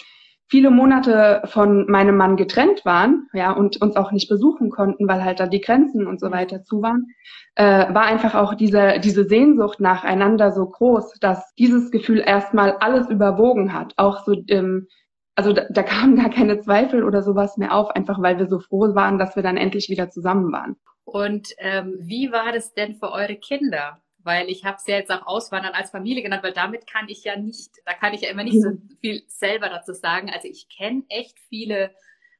viele 0.52 0.70
Monate 0.70 1.40
von 1.46 1.90
meinem 1.90 2.18
Mann 2.18 2.36
getrennt 2.36 2.84
waren, 2.84 3.26
ja, 3.32 3.52
und 3.52 3.80
uns 3.80 3.96
auch 3.96 4.12
nicht 4.12 4.28
besuchen 4.28 4.68
konnten, 4.68 5.08
weil 5.08 5.24
halt 5.24 5.40
da 5.40 5.46
die 5.46 5.62
Grenzen 5.62 6.06
und 6.06 6.20
so 6.20 6.30
weiter 6.30 6.62
zu 6.62 6.82
waren, 6.82 7.06
äh, 7.54 7.64
war 7.94 8.02
einfach 8.02 8.34
auch 8.34 8.52
diese, 8.54 9.00
diese 9.00 9.24
Sehnsucht 9.24 9.80
nacheinander 9.80 10.52
so 10.52 10.66
groß, 10.66 11.14
dass 11.20 11.54
dieses 11.54 11.90
Gefühl 11.90 12.18
erstmal 12.18 12.72
alles 12.80 13.08
überwogen 13.08 13.72
hat. 13.72 13.94
Auch 13.96 14.26
so, 14.26 14.34
ähm, 14.48 14.88
also 15.36 15.54
da, 15.54 15.62
da 15.70 15.82
kamen 15.82 16.16
gar 16.16 16.28
keine 16.28 16.60
Zweifel 16.60 17.02
oder 17.02 17.22
sowas 17.22 17.56
mehr 17.56 17.74
auf, 17.74 17.88
einfach 17.88 18.20
weil 18.20 18.38
wir 18.38 18.46
so 18.46 18.58
froh 18.58 18.94
waren, 18.94 19.18
dass 19.18 19.34
wir 19.36 19.42
dann 19.42 19.56
endlich 19.56 19.88
wieder 19.88 20.10
zusammen 20.10 20.52
waren. 20.52 20.76
Und 21.04 21.48
ähm, 21.60 21.96
wie 21.98 22.30
war 22.30 22.52
das 22.52 22.74
denn 22.74 22.96
für 22.96 23.10
eure 23.10 23.36
Kinder? 23.36 24.01
Weil 24.24 24.48
ich 24.48 24.64
habe 24.64 24.76
es 24.76 24.86
ja 24.86 24.96
jetzt 24.96 25.10
auch 25.10 25.26
Auswandern 25.26 25.74
als 25.74 25.90
Familie 25.90 26.22
genannt, 26.22 26.42
weil 26.42 26.52
damit 26.52 26.86
kann 26.86 27.08
ich 27.08 27.24
ja 27.24 27.36
nicht, 27.36 27.70
da 27.84 27.94
kann 27.94 28.14
ich 28.14 28.22
ja 28.22 28.30
immer 28.30 28.44
nicht 28.44 28.60
so 28.62 28.70
viel 29.00 29.22
selber 29.26 29.68
dazu 29.68 29.92
sagen. 29.92 30.30
Also 30.30 30.48
ich 30.48 30.68
kenne 30.68 31.04
echt 31.08 31.38
viele 31.48 31.94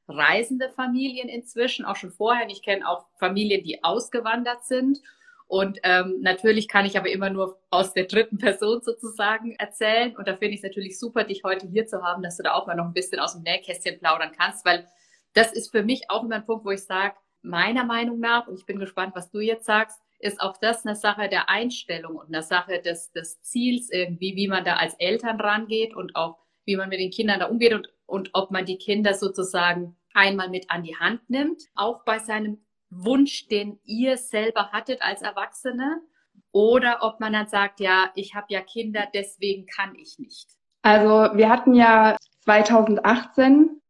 reisende 0.07 0.69
Familien 0.69 1.29
inzwischen, 1.29 1.85
auch 1.85 1.95
schon 1.95 2.11
vorher. 2.11 2.47
Ich 2.49 2.61
kenne 2.61 2.87
auch 2.87 3.05
Familien, 3.17 3.63
die 3.63 3.83
ausgewandert 3.83 4.65
sind. 4.65 5.01
Und 5.47 5.79
ähm, 5.83 6.19
natürlich 6.21 6.67
kann 6.67 6.85
ich 6.85 6.97
aber 6.97 7.09
immer 7.09 7.29
nur 7.29 7.59
aus 7.69 7.93
der 7.93 8.05
dritten 8.05 8.37
Person 8.37 8.81
sozusagen 8.81 9.55
erzählen. 9.57 10.15
Und 10.15 10.27
da 10.27 10.35
finde 10.35 10.55
ich 10.55 10.57
es 10.57 10.63
natürlich 10.63 10.97
super, 10.99 11.23
dich 11.25 11.43
heute 11.43 11.67
hier 11.67 11.85
zu 11.85 12.01
haben, 12.01 12.23
dass 12.23 12.37
du 12.37 12.43
da 12.43 12.53
auch 12.53 12.65
mal 12.65 12.75
noch 12.75 12.85
ein 12.85 12.93
bisschen 12.93 13.19
aus 13.19 13.33
dem 13.33 13.43
Nähkästchen 13.43 13.99
plaudern 13.99 14.31
kannst, 14.37 14.65
weil 14.65 14.87
das 15.33 15.51
ist 15.53 15.71
für 15.71 15.83
mich 15.83 16.09
auch 16.09 16.23
immer 16.23 16.35
ein 16.35 16.45
Punkt, 16.45 16.65
wo 16.65 16.71
ich 16.71 16.83
sage, 16.83 17.15
meiner 17.41 17.83
Meinung 17.83 18.19
nach, 18.19 18.47
und 18.47 18.57
ich 18.57 18.65
bin 18.65 18.79
gespannt, 18.79 19.15
was 19.15 19.29
du 19.29 19.39
jetzt 19.39 19.65
sagst, 19.65 20.01
ist 20.23 20.41
auch 20.41 20.57
das 20.57 20.85
eine 20.85 20.95
Sache 20.95 21.29
der 21.29 21.49
Einstellung 21.49 22.15
und 22.15 22.27
eine 22.27 22.43
Sache 22.43 22.81
des, 22.81 23.11
des 23.11 23.41
Ziels 23.41 23.89
irgendwie, 23.91 24.35
wie 24.35 24.47
man 24.47 24.63
da 24.63 24.75
als 24.75 24.95
Eltern 24.95 25.39
rangeht 25.39 25.95
und 25.95 26.15
auch 26.15 26.37
wie 26.65 26.77
man 26.77 26.89
mit 26.89 26.99
den 26.99 27.11
Kindern 27.11 27.39
da 27.39 27.47
umgeht 27.47 27.73
und, 27.73 27.89
und 28.05 28.29
ob 28.33 28.51
man 28.51 28.65
die 28.65 28.77
Kinder 28.77 29.13
sozusagen 29.13 29.97
einmal 30.13 30.49
mit 30.49 30.69
an 30.69 30.83
die 30.83 30.95
Hand 30.95 31.29
nimmt, 31.29 31.63
auch 31.75 32.03
bei 32.05 32.19
seinem 32.19 32.59
Wunsch, 32.89 33.47
den 33.47 33.79
ihr 33.83 34.17
selber 34.17 34.71
hattet 34.71 35.01
als 35.01 35.21
Erwachsene, 35.21 36.01
oder 36.51 36.99
ob 37.01 37.19
man 37.19 37.33
dann 37.33 37.47
sagt, 37.47 37.79
ja, 37.79 38.11
ich 38.15 38.35
habe 38.35 38.45
ja 38.49 38.61
Kinder, 38.61 39.07
deswegen 39.13 39.65
kann 39.65 39.95
ich 39.95 40.19
nicht. 40.19 40.51
Also 40.83 41.35
wir 41.35 41.49
hatten 41.49 41.73
ja 41.73 42.15
2018 42.41 43.81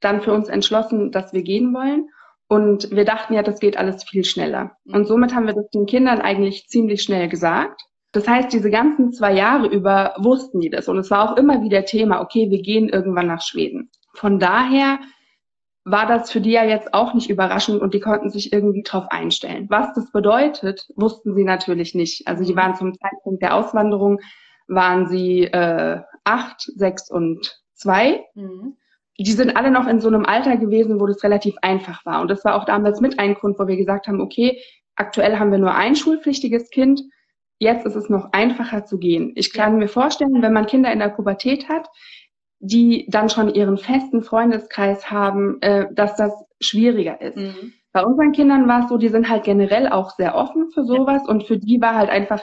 dann 0.00 0.22
für 0.22 0.32
uns 0.32 0.48
entschlossen, 0.48 1.12
dass 1.12 1.32
wir 1.32 1.42
gehen 1.42 1.74
wollen. 1.74 2.08
Und 2.50 2.90
wir 2.90 3.04
dachten 3.04 3.34
ja, 3.34 3.44
das 3.44 3.60
geht 3.60 3.76
alles 3.76 4.02
viel 4.02 4.24
schneller. 4.24 4.72
Mhm. 4.84 4.94
Und 4.94 5.06
somit 5.06 5.32
haben 5.32 5.46
wir 5.46 5.54
das 5.54 5.70
den 5.70 5.86
Kindern 5.86 6.20
eigentlich 6.20 6.66
ziemlich 6.66 7.00
schnell 7.00 7.28
gesagt. 7.28 7.80
Das 8.10 8.26
heißt, 8.26 8.52
diese 8.52 8.70
ganzen 8.70 9.12
zwei 9.12 9.32
Jahre 9.32 9.68
über 9.68 10.14
wussten 10.18 10.58
die 10.58 10.68
das. 10.68 10.88
Und 10.88 10.98
es 10.98 11.12
war 11.12 11.30
auch 11.30 11.36
immer 11.36 11.62
wieder 11.62 11.84
Thema, 11.84 12.20
okay, 12.20 12.50
wir 12.50 12.60
gehen 12.60 12.88
irgendwann 12.88 13.28
nach 13.28 13.40
Schweden. 13.40 13.88
Von 14.14 14.40
daher 14.40 14.98
war 15.84 16.06
das 16.06 16.32
für 16.32 16.40
die 16.40 16.50
ja 16.50 16.64
jetzt 16.64 16.92
auch 16.92 17.14
nicht 17.14 17.30
überraschend 17.30 17.80
und 17.80 17.94
die 17.94 18.00
konnten 18.00 18.30
sich 18.30 18.52
irgendwie 18.52 18.82
drauf 18.82 19.04
einstellen. 19.10 19.66
Was 19.70 19.94
das 19.94 20.10
bedeutet, 20.10 20.88
wussten 20.96 21.36
sie 21.36 21.44
natürlich 21.44 21.94
nicht. 21.94 22.26
Also 22.26 22.42
die 22.42 22.54
mhm. 22.54 22.56
waren 22.56 22.74
zum 22.74 22.94
Zeitpunkt 22.98 23.42
der 23.42 23.54
Auswanderung, 23.54 24.18
waren 24.66 25.06
sie 25.06 25.44
äh, 25.44 26.00
acht, 26.24 26.62
sechs 26.62 27.08
und 27.12 27.62
zwei. 27.74 28.24
Mhm 28.34 28.76
die 29.22 29.32
sind 29.32 29.56
alle 29.56 29.70
noch 29.70 29.86
in 29.86 30.00
so 30.00 30.08
einem 30.08 30.24
Alter 30.24 30.56
gewesen, 30.56 31.00
wo 31.00 31.06
das 31.06 31.22
relativ 31.22 31.54
einfach 31.62 32.04
war. 32.06 32.22
Und 32.22 32.28
das 32.28 32.44
war 32.44 32.54
auch 32.54 32.64
damals 32.64 33.00
mit 33.00 33.18
ein 33.18 33.34
Grund, 33.34 33.58
wo 33.58 33.66
wir 33.66 33.76
gesagt 33.76 34.06
haben, 34.08 34.20
okay, 34.20 34.60
aktuell 34.96 35.38
haben 35.38 35.50
wir 35.50 35.58
nur 35.58 35.74
ein 35.74 35.94
schulpflichtiges 35.94 36.70
Kind. 36.70 37.02
Jetzt 37.58 37.84
ist 37.84 37.96
es 37.96 38.08
noch 38.08 38.32
einfacher 38.32 38.86
zu 38.86 38.98
gehen. 38.98 39.32
Ich 39.34 39.52
kann 39.52 39.78
mir 39.78 39.88
vorstellen, 39.88 40.40
wenn 40.40 40.52
man 40.52 40.66
Kinder 40.66 40.90
in 40.90 41.00
der 41.00 41.10
Pubertät 41.10 41.68
hat, 41.68 41.88
die 42.60 43.06
dann 43.08 43.28
schon 43.28 43.52
ihren 43.52 43.78
festen 43.78 44.22
Freundeskreis 44.22 45.10
haben, 45.10 45.60
äh, 45.60 45.86
dass 45.92 46.16
das 46.16 46.32
schwieriger 46.60 47.20
ist. 47.20 47.36
Mhm. 47.36 47.72
Bei 47.92 48.04
unseren 48.04 48.32
Kindern 48.32 48.68
war 48.68 48.84
es 48.84 48.88
so, 48.88 48.98
die 48.98 49.08
sind 49.08 49.28
halt 49.28 49.44
generell 49.44 49.88
auch 49.88 50.10
sehr 50.10 50.34
offen 50.34 50.70
für 50.72 50.84
sowas 50.84 51.26
und 51.26 51.44
für 51.44 51.58
die 51.58 51.80
war 51.80 51.94
halt 51.94 52.08
einfach 52.08 52.42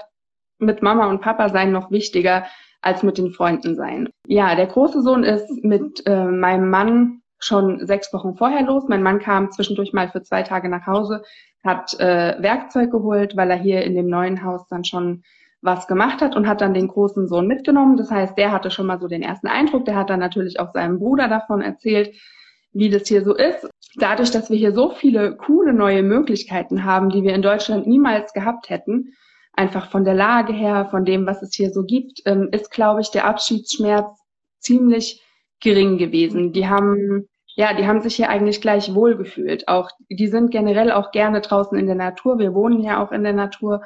mit 0.59 0.81
Mama 0.81 1.09
und 1.09 1.21
Papa 1.21 1.49
sein 1.49 1.71
noch 1.71 1.91
wichtiger, 1.91 2.45
als 2.81 3.03
mit 3.03 3.17
den 3.17 3.31
Freunden 3.31 3.75
sein. 3.75 4.09
Ja, 4.27 4.55
der 4.55 4.67
große 4.67 5.01
Sohn 5.01 5.23
ist 5.23 5.63
mit 5.63 6.03
äh, 6.05 6.25
meinem 6.25 6.69
Mann 6.69 7.21
schon 7.39 7.85
sechs 7.85 8.11
Wochen 8.13 8.35
vorher 8.35 8.63
los. 8.63 8.85
Mein 8.87 9.03
Mann 9.03 9.19
kam 9.19 9.51
zwischendurch 9.51 9.93
mal 9.93 10.09
für 10.09 10.21
zwei 10.21 10.43
Tage 10.43 10.69
nach 10.69 10.87
Hause, 10.87 11.23
hat 11.63 11.99
äh, 11.99 12.35
Werkzeug 12.39 12.91
geholt, 12.91 13.35
weil 13.35 13.51
er 13.51 13.57
hier 13.57 13.83
in 13.83 13.95
dem 13.95 14.07
neuen 14.07 14.43
Haus 14.43 14.67
dann 14.67 14.83
schon 14.83 15.23
was 15.61 15.87
gemacht 15.87 16.21
hat 16.21 16.35
und 16.35 16.47
hat 16.47 16.61
dann 16.61 16.73
den 16.73 16.87
großen 16.87 17.27
Sohn 17.27 17.47
mitgenommen. 17.47 17.97
Das 17.97 18.11
heißt, 18.11 18.37
der 18.37 18.51
hatte 18.51 18.71
schon 18.71 18.85
mal 18.85 18.99
so 18.99 19.07
den 19.07 19.23
ersten 19.23 19.47
Eindruck. 19.47 19.85
Der 19.85 19.95
hat 19.95 20.09
dann 20.09 20.19
natürlich 20.19 20.59
auch 20.59 20.71
seinem 20.71 20.99
Bruder 20.99 21.27
davon 21.27 21.61
erzählt, 21.61 22.15
wie 22.73 22.89
das 22.89 23.07
hier 23.07 23.23
so 23.23 23.35
ist. 23.35 23.67
Dadurch, 23.95 24.29
dass 24.31 24.49
wir 24.49 24.57
hier 24.57 24.73
so 24.73 24.91
viele 24.91 25.35
coole 25.35 25.73
neue 25.73 26.03
Möglichkeiten 26.03 26.83
haben, 26.83 27.09
die 27.09 27.23
wir 27.23 27.33
in 27.33 27.41
Deutschland 27.41 27.87
niemals 27.87 28.33
gehabt 28.33 28.69
hätten, 28.69 29.13
einfach 29.57 29.89
von 29.89 30.03
der 30.03 30.13
Lage 30.13 30.53
her, 30.53 30.87
von 30.89 31.05
dem, 31.05 31.25
was 31.25 31.41
es 31.41 31.53
hier 31.53 31.71
so 31.71 31.83
gibt, 31.83 32.21
ähm, 32.25 32.49
ist, 32.51 32.71
glaube 32.71 33.01
ich, 33.01 33.11
der 33.11 33.25
Abschiedsschmerz 33.25 34.05
ziemlich 34.59 35.23
gering 35.61 35.97
gewesen. 35.97 36.53
Die 36.53 36.67
haben, 36.67 37.27
ja, 37.55 37.73
die 37.73 37.87
haben 37.87 38.01
sich 38.01 38.15
hier 38.15 38.29
eigentlich 38.29 38.61
gleich 38.61 38.93
wohl 38.93 39.17
gefühlt. 39.17 39.67
Auch, 39.67 39.89
die 40.09 40.27
sind 40.27 40.51
generell 40.51 40.91
auch 40.91 41.11
gerne 41.11 41.41
draußen 41.41 41.77
in 41.77 41.87
der 41.87 41.95
Natur. 41.95 42.37
Wir 42.37 42.53
wohnen 42.53 42.81
ja 42.81 43.03
auch 43.03 43.11
in 43.11 43.23
der 43.23 43.33
Natur. 43.33 43.81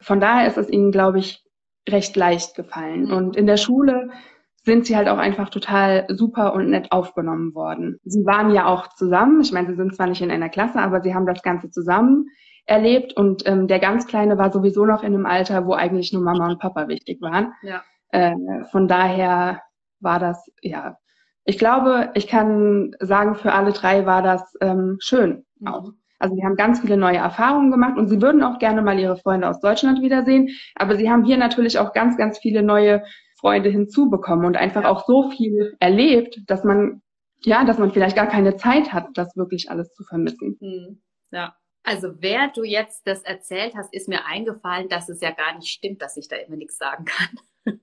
Von 0.00 0.20
daher 0.20 0.46
ist 0.46 0.58
es 0.58 0.70
ihnen, 0.70 0.92
glaube 0.92 1.18
ich, 1.18 1.42
recht 1.88 2.16
leicht 2.16 2.54
gefallen. 2.54 3.06
Mhm. 3.06 3.12
Und 3.12 3.36
in 3.36 3.46
der 3.46 3.56
Schule 3.56 4.10
sind 4.64 4.86
sie 4.86 4.96
halt 4.96 5.08
auch 5.08 5.18
einfach 5.18 5.48
total 5.48 6.06
super 6.08 6.52
und 6.54 6.70
nett 6.70 6.90
aufgenommen 6.90 7.54
worden. 7.54 7.98
Sie 8.04 8.24
waren 8.26 8.52
ja 8.52 8.66
auch 8.66 8.88
zusammen. 8.94 9.40
Ich 9.40 9.52
meine, 9.52 9.68
sie 9.68 9.76
sind 9.76 9.94
zwar 9.94 10.08
nicht 10.08 10.22
in 10.22 10.30
einer 10.30 10.48
Klasse, 10.48 10.80
aber 10.80 11.00
sie 11.02 11.14
haben 11.14 11.26
das 11.26 11.42
Ganze 11.42 11.70
zusammen 11.70 12.28
erlebt 12.66 13.16
und 13.16 13.46
ähm, 13.46 13.68
der 13.68 13.78
ganz 13.78 14.06
Kleine 14.06 14.38
war 14.38 14.52
sowieso 14.52 14.84
noch 14.84 15.02
in 15.02 15.14
einem 15.14 15.26
Alter, 15.26 15.66
wo 15.66 15.74
eigentlich 15.74 16.12
nur 16.12 16.22
Mama 16.22 16.48
und 16.48 16.58
Papa 16.58 16.88
wichtig 16.88 17.20
waren. 17.20 17.52
Ja. 17.62 17.82
Äh, 18.10 18.34
von 18.70 18.88
daher 18.88 19.62
war 20.00 20.18
das, 20.18 20.50
ja, 20.60 20.98
ich 21.44 21.58
glaube, 21.58 22.10
ich 22.14 22.26
kann 22.26 22.96
sagen, 23.00 23.36
für 23.36 23.52
alle 23.52 23.72
drei 23.72 24.04
war 24.04 24.20
das 24.22 24.54
ähm, 24.60 24.96
schön 25.00 25.44
mhm. 25.60 25.68
auch. 25.68 25.92
Also 26.18 26.34
sie 26.34 26.44
haben 26.44 26.56
ganz 26.56 26.80
viele 26.80 26.96
neue 26.96 27.18
Erfahrungen 27.18 27.70
gemacht 27.70 27.96
und 27.98 28.08
sie 28.08 28.20
würden 28.20 28.42
auch 28.42 28.58
gerne 28.58 28.82
mal 28.82 28.98
ihre 28.98 29.16
Freunde 29.16 29.48
aus 29.48 29.60
Deutschland 29.60 30.00
wiedersehen, 30.00 30.48
aber 30.74 30.96
sie 30.96 31.10
haben 31.10 31.24
hier 31.24 31.36
natürlich 31.36 31.78
auch 31.78 31.92
ganz, 31.92 32.16
ganz 32.16 32.38
viele 32.38 32.62
neue 32.62 33.02
Freunde 33.38 33.68
hinzubekommen 33.68 34.46
und 34.46 34.56
einfach 34.56 34.82
ja. 34.82 34.88
auch 34.88 35.06
so 35.06 35.30
viel 35.30 35.76
erlebt, 35.78 36.40
dass 36.46 36.64
man, 36.64 37.02
ja, 37.42 37.64
dass 37.64 37.78
man 37.78 37.92
vielleicht 37.92 38.16
gar 38.16 38.26
keine 38.26 38.56
Zeit 38.56 38.92
hat, 38.92 39.08
das 39.14 39.36
wirklich 39.36 39.70
alles 39.70 39.92
zu 39.92 40.04
vermissen. 40.04 40.56
Mhm. 40.60 41.02
Ja, 41.30 41.54
also 41.86 42.20
während 42.20 42.56
du 42.56 42.64
jetzt 42.64 43.06
das 43.06 43.22
erzählt 43.22 43.76
hast, 43.76 43.94
ist 43.94 44.08
mir 44.08 44.26
eingefallen, 44.26 44.88
dass 44.88 45.08
es 45.08 45.20
ja 45.20 45.30
gar 45.30 45.54
nicht 45.54 45.68
stimmt, 45.68 46.02
dass 46.02 46.16
ich 46.16 46.26
da 46.26 46.34
immer 46.34 46.56
nichts 46.56 46.78
sagen 46.78 47.04
kann. 47.04 47.38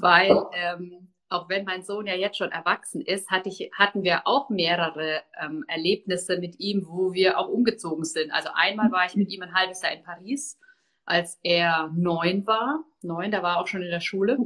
Weil 0.00 0.40
ähm, 0.54 1.12
auch 1.28 1.48
wenn 1.48 1.64
mein 1.64 1.82
Sohn 1.82 2.06
ja 2.06 2.14
jetzt 2.14 2.36
schon 2.36 2.52
erwachsen 2.52 3.00
ist, 3.00 3.28
hatte 3.28 3.48
ich, 3.48 3.72
hatten 3.76 4.04
wir 4.04 4.28
auch 4.28 4.50
mehrere 4.50 5.20
ähm, 5.42 5.64
Erlebnisse 5.66 6.38
mit 6.38 6.60
ihm, 6.60 6.86
wo 6.86 7.12
wir 7.12 7.38
auch 7.38 7.48
umgezogen 7.48 8.04
sind. 8.04 8.30
Also 8.30 8.50
einmal 8.54 8.92
war 8.92 9.04
ich 9.04 9.16
mit 9.16 9.32
ihm 9.32 9.42
ein 9.42 9.54
halbes 9.54 9.82
Jahr 9.82 9.92
in 9.92 10.04
Paris, 10.04 10.60
als 11.04 11.40
er 11.42 11.90
neun 11.96 12.46
war. 12.46 12.84
Neun, 13.02 13.32
da 13.32 13.42
war 13.42 13.56
er 13.56 13.60
auch 13.60 13.66
schon 13.66 13.82
in 13.82 13.90
der 13.90 14.00
Schule. 14.00 14.38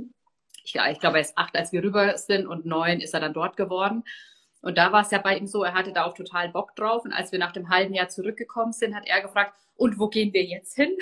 Ich, 0.65 0.77
ich 0.77 1.01
glaube, 1.01 1.19
er 1.19 1.23
ist 1.23 1.37
acht, 1.37 1.55
als 1.57 1.73
wir 1.73 1.83
rüber 1.83 2.17
sind 2.17 2.47
und 2.47 2.65
neun 2.65 3.01
ist 3.01 3.13
er 3.13 3.21
dann 3.21 3.35
dort 3.35 3.59
geworden. 3.59 4.03
Und 4.63 4.79
da 4.79 4.93
war 4.93 5.03
es 5.03 5.11
ja 5.11 5.19
bei 5.19 5.37
ihm 5.37 5.47
so, 5.47 5.63
er 5.63 5.75
hatte 5.75 5.93
da 5.93 6.05
auch 6.05 6.15
total 6.15 6.49
Bock 6.49 6.75
drauf. 6.77 7.05
Und 7.05 7.13
als 7.13 7.33
wir 7.33 7.39
nach 7.39 7.53
dem 7.53 7.69
halben 7.69 7.95
Jahr 7.95 8.09
zurückgekommen 8.09 8.73
sind, 8.73 8.95
hat 8.95 9.07
er 9.07 9.23
gefragt, 9.23 9.55
und 9.77 9.99
wo 9.99 10.09
gehen 10.09 10.33
wir 10.33 10.45
jetzt 10.45 10.75
hin? 10.75 10.97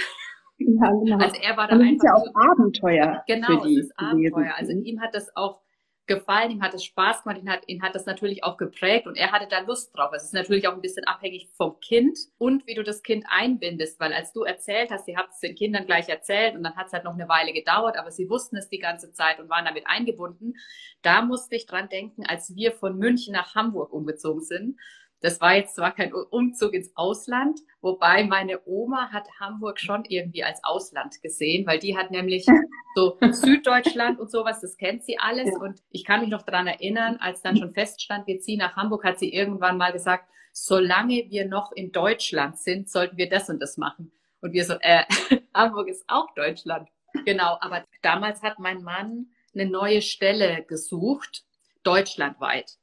Ja, 0.58 0.90
genau. 0.90 1.18
Also 1.18 1.36
er 1.40 1.56
war 1.56 1.68
da 1.68 1.76
einfach. 1.76 1.92
Ist 1.92 2.04
ja 2.04 2.14
auch 2.14 2.26
Abenteuer. 2.34 3.24
Genau, 3.26 3.64
die, 3.64 3.78
es 3.78 3.86
ist 3.86 3.98
Abenteuer. 3.98 4.52
Also 4.56 4.72
ihm 4.72 5.00
hat 5.00 5.14
das 5.14 5.34
auch 5.36 5.63
gefallen, 6.06 6.50
ihm 6.50 6.62
hat 6.62 6.74
es 6.74 6.84
Spaß 6.84 7.22
gemacht, 7.22 7.40
ihn 7.40 7.50
hat, 7.50 7.66
ihn 7.66 7.82
hat 7.82 7.94
das 7.94 8.06
natürlich 8.06 8.44
auch 8.44 8.56
geprägt 8.56 9.06
und 9.06 9.16
er 9.16 9.32
hatte 9.32 9.46
da 9.48 9.60
Lust 9.60 9.96
drauf. 9.96 10.10
Es 10.14 10.24
ist 10.24 10.34
natürlich 10.34 10.68
auch 10.68 10.74
ein 10.74 10.80
bisschen 10.80 11.04
abhängig 11.04 11.48
vom 11.56 11.80
Kind 11.80 12.18
und 12.38 12.66
wie 12.66 12.74
du 12.74 12.82
das 12.82 13.02
Kind 13.02 13.24
einbindest, 13.28 13.98
weil 14.00 14.12
als 14.12 14.32
du 14.32 14.42
erzählt 14.42 14.90
hast, 14.90 15.06
sie 15.06 15.16
habt 15.16 15.32
es 15.32 15.40
den 15.40 15.54
Kindern 15.54 15.86
gleich 15.86 16.08
erzählt 16.08 16.54
und 16.54 16.62
dann 16.62 16.76
hat 16.76 16.88
es 16.88 16.92
halt 16.92 17.04
noch 17.04 17.14
eine 17.14 17.28
Weile 17.28 17.52
gedauert, 17.52 17.96
aber 17.96 18.10
sie 18.10 18.28
wussten 18.28 18.56
es 18.56 18.68
die 18.68 18.78
ganze 18.78 19.12
Zeit 19.12 19.40
und 19.40 19.48
waren 19.48 19.64
damit 19.64 19.86
eingebunden. 19.86 20.54
Da 21.02 21.22
musste 21.22 21.56
ich 21.56 21.66
dran 21.66 21.88
denken, 21.88 22.24
als 22.26 22.54
wir 22.54 22.72
von 22.72 22.98
München 22.98 23.32
nach 23.32 23.54
Hamburg 23.54 23.92
umgezogen 23.92 24.42
sind 24.42 24.78
das 25.24 25.40
war 25.40 25.54
jetzt 25.54 25.76
zwar 25.76 25.94
kein 25.94 26.12
Umzug 26.12 26.74
ins 26.74 26.94
Ausland, 26.96 27.58
wobei 27.80 28.24
meine 28.24 28.60
Oma 28.66 29.10
hat 29.10 29.26
Hamburg 29.40 29.80
schon 29.80 30.04
irgendwie 30.04 30.44
als 30.44 30.62
Ausland 30.62 31.22
gesehen, 31.22 31.66
weil 31.66 31.78
die 31.78 31.96
hat 31.96 32.10
nämlich 32.10 32.44
so 32.94 33.18
Süddeutschland 33.32 34.18
und 34.18 34.30
sowas, 34.30 34.60
das 34.60 34.76
kennt 34.76 35.04
sie 35.04 35.18
alles. 35.18 35.50
Ja. 35.50 35.58
Und 35.58 35.82
ich 35.90 36.04
kann 36.04 36.20
mich 36.20 36.30
noch 36.30 36.42
daran 36.42 36.66
erinnern, 36.66 37.16
als 37.20 37.42
dann 37.42 37.56
schon 37.56 37.74
feststand, 37.74 38.26
wir 38.26 38.40
ziehen 38.40 38.58
nach 38.58 38.76
Hamburg, 38.76 39.04
hat 39.04 39.18
sie 39.18 39.32
irgendwann 39.32 39.76
mal 39.76 39.92
gesagt, 39.92 40.28
solange 40.52 41.26
wir 41.28 41.46
noch 41.46 41.72
in 41.72 41.92
Deutschland 41.92 42.58
sind, 42.58 42.88
sollten 42.88 43.16
wir 43.16 43.28
das 43.28 43.50
und 43.50 43.60
das 43.60 43.76
machen. 43.76 44.12
Und 44.40 44.52
wir 44.52 44.64
so, 44.64 44.74
äh, 44.80 45.04
Hamburg 45.54 45.88
ist 45.88 46.04
auch 46.06 46.32
Deutschland. 46.34 46.88
Genau, 47.24 47.58
aber 47.60 47.84
damals 48.02 48.42
hat 48.42 48.58
mein 48.58 48.82
Mann 48.82 49.26
eine 49.54 49.66
neue 49.66 50.02
Stelle 50.02 50.64
gesucht, 50.64 51.44
deutschlandweit. 51.82 52.76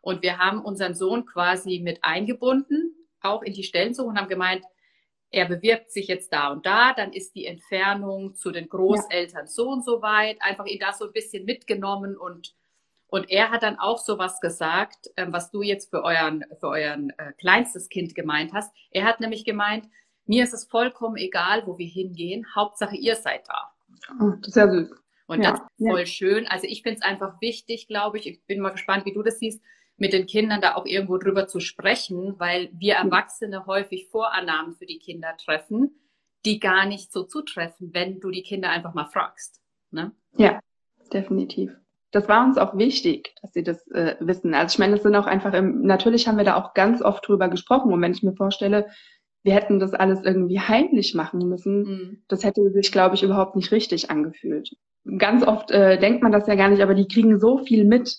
Und 0.00 0.22
wir 0.22 0.38
haben 0.38 0.64
unseren 0.64 0.94
Sohn 0.94 1.26
quasi 1.26 1.80
mit 1.80 2.02
eingebunden, 2.02 2.94
auch 3.20 3.42
in 3.42 3.52
die 3.52 3.62
Stellensuche 3.62 4.08
und 4.08 4.18
haben 4.18 4.28
gemeint, 4.28 4.64
er 5.32 5.46
bewirbt 5.46 5.90
sich 5.90 6.08
jetzt 6.08 6.32
da 6.32 6.48
und 6.48 6.66
da, 6.66 6.92
dann 6.92 7.12
ist 7.12 7.34
die 7.34 7.46
Entfernung 7.46 8.34
zu 8.34 8.50
den 8.50 8.68
Großeltern 8.68 9.46
ja. 9.46 9.46
so 9.46 9.68
und 9.68 9.84
so 9.84 10.02
weit, 10.02 10.36
einfach 10.40 10.66
ihn 10.66 10.78
da 10.78 10.92
so 10.92 11.06
ein 11.06 11.12
bisschen 11.12 11.44
mitgenommen 11.44 12.16
und 12.16 12.54
und 13.08 13.28
er 13.28 13.50
hat 13.50 13.62
dann 13.62 13.78
auch 13.78 13.98
sowas 13.98 14.40
gesagt, 14.40 15.10
ähm, 15.18 15.34
was 15.34 15.50
du 15.50 15.60
jetzt 15.60 15.90
für 15.90 16.02
euren, 16.02 16.46
für 16.58 16.68
euren 16.68 17.10
äh, 17.18 17.34
kleinstes 17.36 17.90
Kind 17.90 18.14
gemeint 18.14 18.54
hast. 18.54 18.74
Er 18.90 19.04
hat 19.04 19.20
nämlich 19.20 19.44
gemeint, 19.44 19.86
mir 20.24 20.44
ist 20.44 20.54
es 20.54 20.64
vollkommen 20.64 21.16
egal, 21.16 21.66
wo 21.66 21.76
wir 21.76 21.86
hingehen, 21.86 22.46
Hauptsache 22.54 22.96
ihr 22.96 23.16
seid 23.16 23.46
da. 23.46 23.70
Oh, 24.18 24.30
das 24.38 24.48
ist 24.48 24.56
ja 24.56 24.66
süß. 24.66 24.90
Und 25.26 25.42
ja. 25.42 25.50
das 25.50 25.60
ist 25.60 25.88
voll 25.88 26.00
ja. 26.00 26.06
schön. 26.06 26.46
Also 26.46 26.66
ich 26.66 26.82
finde 26.82 27.00
es 27.00 27.02
einfach 27.02 27.38
wichtig, 27.42 27.86
glaube 27.86 28.16
ich. 28.16 28.26
Ich 28.26 28.46
bin 28.46 28.60
mal 28.60 28.70
gespannt, 28.70 29.04
wie 29.04 29.12
du 29.12 29.22
das 29.22 29.38
siehst, 29.38 29.62
mit 29.96 30.12
den 30.12 30.26
Kindern 30.26 30.60
da 30.60 30.74
auch 30.74 30.86
irgendwo 30.86 31.18
drüber 31.18 31.46
zu 31.46 31.60
sprechen, 31.60 32.34
weil 32.38 32.70
wir 32.72 32.94
Erwachsene 32.94 33.66
häufig 33.66 34.08
Vorannahmen 34.08 34.74
für 34.74 34.86
die 34.86 34.98
Kinder 34.98 35.36
treffen, 35.36 35.94
die 36.44 36.58
gar 36.58 36.86
nicht 36.86 37.12
so 37.12 37.22
zutreffen, 37.22 37.90
wenn 37.92 38.20
du 38.20 38.30
die 38.30 38.42
Kinder 38.42 38.70
einfach 38.70 38.94
mal 38.94 39.06
fragst. 39.06 39.60
Ne? 39.90 40.12
Ja, 40.36 40.60
definitiv. 41.12 41.76
Das 42.10 42.28
war 42.28 42.44
uns 42.44 42.58
auch 42.58 42.76
wichtig, 42.76 43.34
dass 43.40 43.52
sie 43.54 43.62
das 43.62 43.86
äh, 43.88 44.16
wissen. 44.20 44.54
Also 44.54 44.74
ich 44.74 44.78
meine, 44.78 44.96
es 44.96 45.02
sind 45.02 45.16
auch 45.16 45.26
einfach, 45.26 45.54
im, 45.54 45.82
natürlich 45.82 46.28
haben 46.28 46.36
wir 46.36 46.44
da 46.44 46.56
auch 46.56 46.74
ganz 46.74 47.00
oft 47.00 47.26
drüber 47.26 47.48
gesprochen. 47.48 47.92
Und 47.92 48.02
wenn 48.02 48.12
ich 48.12 48.22
mir 48.22 48.34
vorstelle, 48.34 48.86
wir 49.42 49.54
hätten 49.54 49.80
das 49.80 49.94
alles 49.94 50.22
irgendwie 50.22 50.60
heimlich 50.60 51.14
machen 51.14 51.48
müssen, 51.48 51.82
mhm. 51.82 52.22
das 52.28 52.44
hätte 52.44 52.70
sich, 52.70 52.92
glaube 52.92 53.14
ich, 53.14 53.22
überhaupt 53.22 53.56
nicht 53.56 53.72
richtig 53.72 54.10
angefühlt. 54.10 54.76
Ganz 55.18 55.44
oft 55.44 55.70
äh, 55.70 55.98
denkt 55.98 56.22
man 56.22 56.32
das 56.32 56.46
ja 56.46 56.54
gar 56.54 56.68
nicht, 56.68 56.82
aber 56.82 56.94
die 56.94 57.08
kriegen 57.08 57.40
so 57.40 57.58
viel 57.58 57.84
mit. 57.84 58.18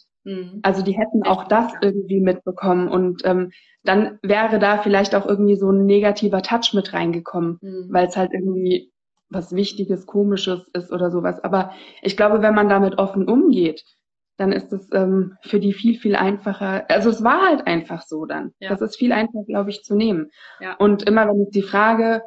Also 0.62 0.84
die 0.84 0.98
hätten 0.98 1.24
auch 1.24 1.48
das 1.48 1.74
irgendwie 1.82 2.22
mitbekommen 2.22 2.88
und 2.88 3.24
ähm, 3.26 3.52
dann 3.84 4.20
wäre 4.22 4.60
da 4.60 4.78
vielleicht 4.78 5.16
auch 5.16 5.26
irgendwie 5.26 5.58
so 5.58 5.70
ein 5.70 5.86
negativer 5.86 6.42
Touch 6.42 6.74
mit 6.74 6.94
reingekommen, 6.94 7.60
mhm. 7.62 7.88
weil 7.90 8.08
es 8.08 8.16
halt 8.16 8.32
irgendwie 8.34 8.92
was 9.30 9.56
Wichtiges, 9.56 10.06
Komisches 10.06 10.68
ist 10.74 10.92
oder 10.92 11.12
sowas. 11.12 11.44
Aber 11.44 11.72
ich 12.02 12.16
glaube, 12.16 12.42
wenn 12.42 12.54
man 12.54 12.70
damit 12.70 12.98
offen 13.00 13.28
umgeht, 13.28 13.84
dann 14.38 14.52
ist 14.52 14.72
es 14.74 14.88
ähm, 14.94 15.38
für 15.42 15.60
die 15.60 15.74
viel, 15.74 16.00
viel 16.00 16.16
einfacher. 16.16 16.86
Also 16.90 17.10
es 17.10 17.24
war 17.24 17.42
halt 17.42 17.68
einfach 17.68 18.02
so 18.02 18.26
dann. 18.26 18.54
Ja. 18.60 18.70
Das 18.70 18.82
ist 18.82 18.96
viel 18.96 19.12
einfacher, 19.12 19.46
glaube 19.46 19.70
ich, 19.70 19.84
zu 19.84 19.96
nehmen. 19.96 20.32
Ja. 20.60 20.76
Und 20.76 21.04
immer 21.04 21.28
wenn 21.28 21.44
ich 21.44 21.52
die 21.52 21.62
Frage, 21.62 22.24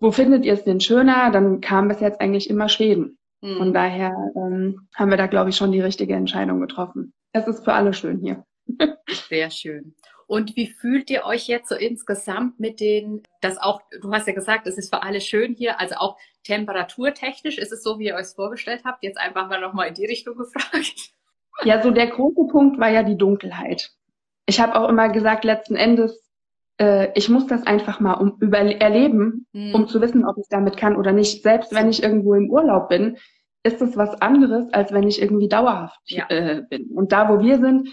wo 0.00 0.12
findet 0.12 0.44
ihr 0.44 0.52
es 0.52 0.64
denn 0.64 0.80
schöner, 0.80 1.30
dann 1.30 1.60
kam 1.60 1.88
bis 1.88 2.00
jetzt 2.00 2.20
eigentlich 2.20 2.48
immer 2.48 2.68
Schweden. 2.68 3.17
Mhm. 3.40 3.56
Von 3.58 3.72
daher 3.72 4.14
ähm, 4.36 4.88
haben 4.94 5.10
wir 5.10 5.16
da, 5.16 5.26
glaube 5.26 5.50
ich, 5.50 5.56
schon 5.56 5.72
die 5.72 5.80
richtige 5.80 6.14
Entscheidung 6.14 6.60
getroffen. 6.60 7.12
Es 7.32 7.46
ist 7.46 7.64
für 7.64 7.72
alle 7.72 7.92
schön 7.92 8.18
hier. 8.18 8.44
Sehr 9.28 9.50
schön. 9.50 9.94
Und 10.26 10.56
wie 10.56 10.66
fühlt 10.66 11.08
ihr 11.08 11.24
euch 11.24 11.48
jetzt 11.48 11.70
so 11.70 11.74
insgesamt 11.74 12.60
mit 12.60 12.80
den, 12.80 13.22
das 13.40 13.56
auch, 13.56 13.80
du 14.02 14.12
hast 14.12 14.26
ja 14.26 14.34
gesagt, 14.34 14.66
es 14.66 14.76
ist 14.76 14.92
für 14.94 15.02
alle 15.02 15.22
schön 15.22 15.54
hier, 15.54 15.80
also 15.80 15.94
auch 15.94 16.18
temperaturtechnisch 16.44 17.56
ist 17.56 17.72
es 17.72 17.82
so, 17.82 17.98
wie 17.98 18.06
ihr 18.06 18.14
euch 18.14 18.26
vorgestellt 18.26 18.82
habt? 18.84 19.02
Jetzt 19.02 19.18
einfach 19.18 19.48
mal 19.48 19.60
nochmal 19.60 19.88
in 19.88 19.94
die 19.94 20.04
Richtung 20.04 20.36
gefragt. 20.36 21.12
Ja, 21.64 21.82
so 21.82 21.90
der 21.90 22.08
große 22.08 22.46
Punkt 22.52 22.78
war 22.78 22.90
ja 22.90 23.02
die 23.02 23.16
Dunkelheit. 23.16 23.90
Ich 24.44 24.60
habe 24.60 24.78
auch 24.78 24.88
immer 24.88 25.08
gesagt, 25.08 25.44
letzten 25.44 25.76
Endes, 25.76 26.27
äh, 26.78 27.08
ich 27.14 27.28
muss 27.28 27.46
das 27.46 27.66
einfach 27.66 28.00
mal 28.00 28.14
um, 28.14 28.36
über, 28.40 28.58
erleben, 28.58 29.46
mhm. 29.52 29.74
um 29.74 29.88
zu 29.88 30.00
wissen, 30.00 30.24
ob 30.24 30.38
ich 30.38 30.46
damit 30.48 30.76
kann 30.76 30.96
oder 30.96 31.12
nicht. 31.12 31.42
Selbst 31.42 31.74
wenn 31.74 31.88
ich 31.88 32.02
irgendwo 32.02 32.34
im 32.34 32.50
Urlaub 32.50 32.88
bin, 32.88 33.16
ist 33.62 33.82
es 33.82 33.96
was 33.96 34.20
anderes, 34.22 34.72
als 34.72 34.92
wenn 34.92 35.06
ich 35.06 35.20
irgendwie 35.20 35.48
dauerhaft 35.48 36.00
ja. 36.06 36.26
äh, 36.28 36.62
bin. 36.68 36.90
Und 36.90 37.12
da, 37.12 37.28
wo 37.28 37.40
wir 37.40 37.58
sind, 37.58 37.88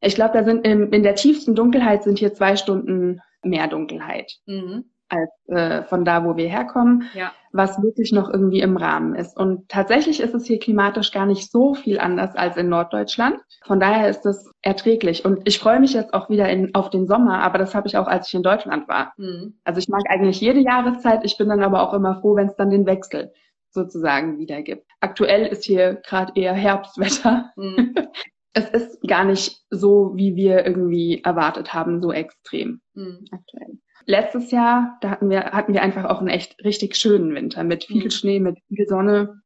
ich 0.00 0.14
glaube, 0.14 0.34
da 0.34 0.44
sind 0.44 0.66
in, 0.66 0.92
in 0.92 1.02
der 1.02 1.14
tiefsten 1.14 1.54
Dunkelheit 1.54 2.04
sind 2.04 2.18
hier 2.18 2.32
zwei 2.34 2.56
Stunden 2.56 3.20
mehr 3.42 3.68
Dunkelheit. 3.68 4.32
Mhm 4.46 4.89
als 5.10 5.30
äh, 5.48 5.82
von 5.84 6.04
da, 6.04 6.24
wo 6.24 6.36
wir 6.36 6.48
herkommen, 6.48 7.04
ja. 7.14 7.32
was 7.52 7.82
wirklich 7.82 8.12
noch 8.12 8.30
irgendwie 8.30 8.60
im 8.60 8.76
Rahmen 8.76 9.14
ist. 9.14 9.36
Und 9.36 9.68
tatsächlich 9.68 10.20
ist 10.20 10.34
es 10.34 10.46
hier 10.46 10.58
klimatisch 10.58 11.12
gar 11.12 11.26
nicht 11.26 11.50
so 11.50 11.74
viel 11.74 11.98
anders 11.98 12.34
als 12.36 12.56
in 12.56 12.68
Norddeutschland. 12.68 13.38
Von 13.64 13.80
daher 13.80 14.08
ist 14.08 14.24
es 14.24 14.50
erträglich. 14.62 15.24
Und 15.24 15.40
ich 15.44 15.58
freue 15.58 15.80
mich 15.80 15.92
jetzt 15.92 16.14
auch 16.14 16.30
wieder 16.30 16.48
in, 16.48 16.74
auf 16.74 16.90
den 16.90 17.06
Sommer, 17.06 17.42
aber 17.42 17.58
das 17.58 17.74
habe 17.74 17.88
ich 17.88 17.96
auch, 17.96 18.06
als 18.06 18.28
ich 18.28 18.34
in 18.34 18.42
Deutschland 18.42 18.88
war. 18.88 19.12
Mhm. 19.16 19.58
Also 19.64 19.78
ich 19.78 19.88
mag 19.88 20.02
eigentlich 20.08 20.40
jede 20.40 20.60
Jahreszeit. 20.60 21.20
Ich 21.24 21.36
bin 21.36 21.48
dann 21.48 21.62
aber 21.62 21.82
auch 21.82 21.92
immer 21.92 22.20
froh, 22.20 22.36
wenn 22.36 22.48
es 22.48 22.56
dann 22.56 22.70
den 22.70 22.86
Wechsel 22.86 23.32
sozusagen 23.70 24.38
wieder 24.38 24.62
gibt. 24.62 24.86
Aktuell 25.00 25.46
ist 25.46 25.64
hier 25.64 25.94
gerade 26.06 26.32
eher 26.34 26.54
Herbstwetter. 26.54 27.52
Mhm. 27.56 27.94
es 28.52 28.68
ist 28.70 29.02
gar 29.06 29.24
nicht 29.24 29.62
so, 29.70 30.12
wie 30.14 30.34
wir 30.34 30.66
irgendwie 30.66 31.22
erwartet 31.22 31.72
haben, 31.72 32.00
so 32.02 32.12
extrem 32.12 32.80
mhm. 32.94 33.24
aktuell. 33.30 33.78
Letztes 34.06 34.50
Jahr, 34.50 34.98
da 35.00 35.10
hatten 35.10 35.30
wir, 35.30 35.44
hatten 35.52 35.72
wir 35.72 35.82
einfach 35.82 36.04
auch 36.04 36.20
einen 36.20 36.28
echt 36.28 36.62
richtig 36.64 36.96
schönen 36.96 37.34
Winter 37.34 37.64
mit 37.64 37.84
viel 37.84 38.04
mhm. 38.04 38.10
Schnee, 38.10 38.40
mit 38.40 38.58
viel 38.68 38.86
Sonne. 38.86 39.40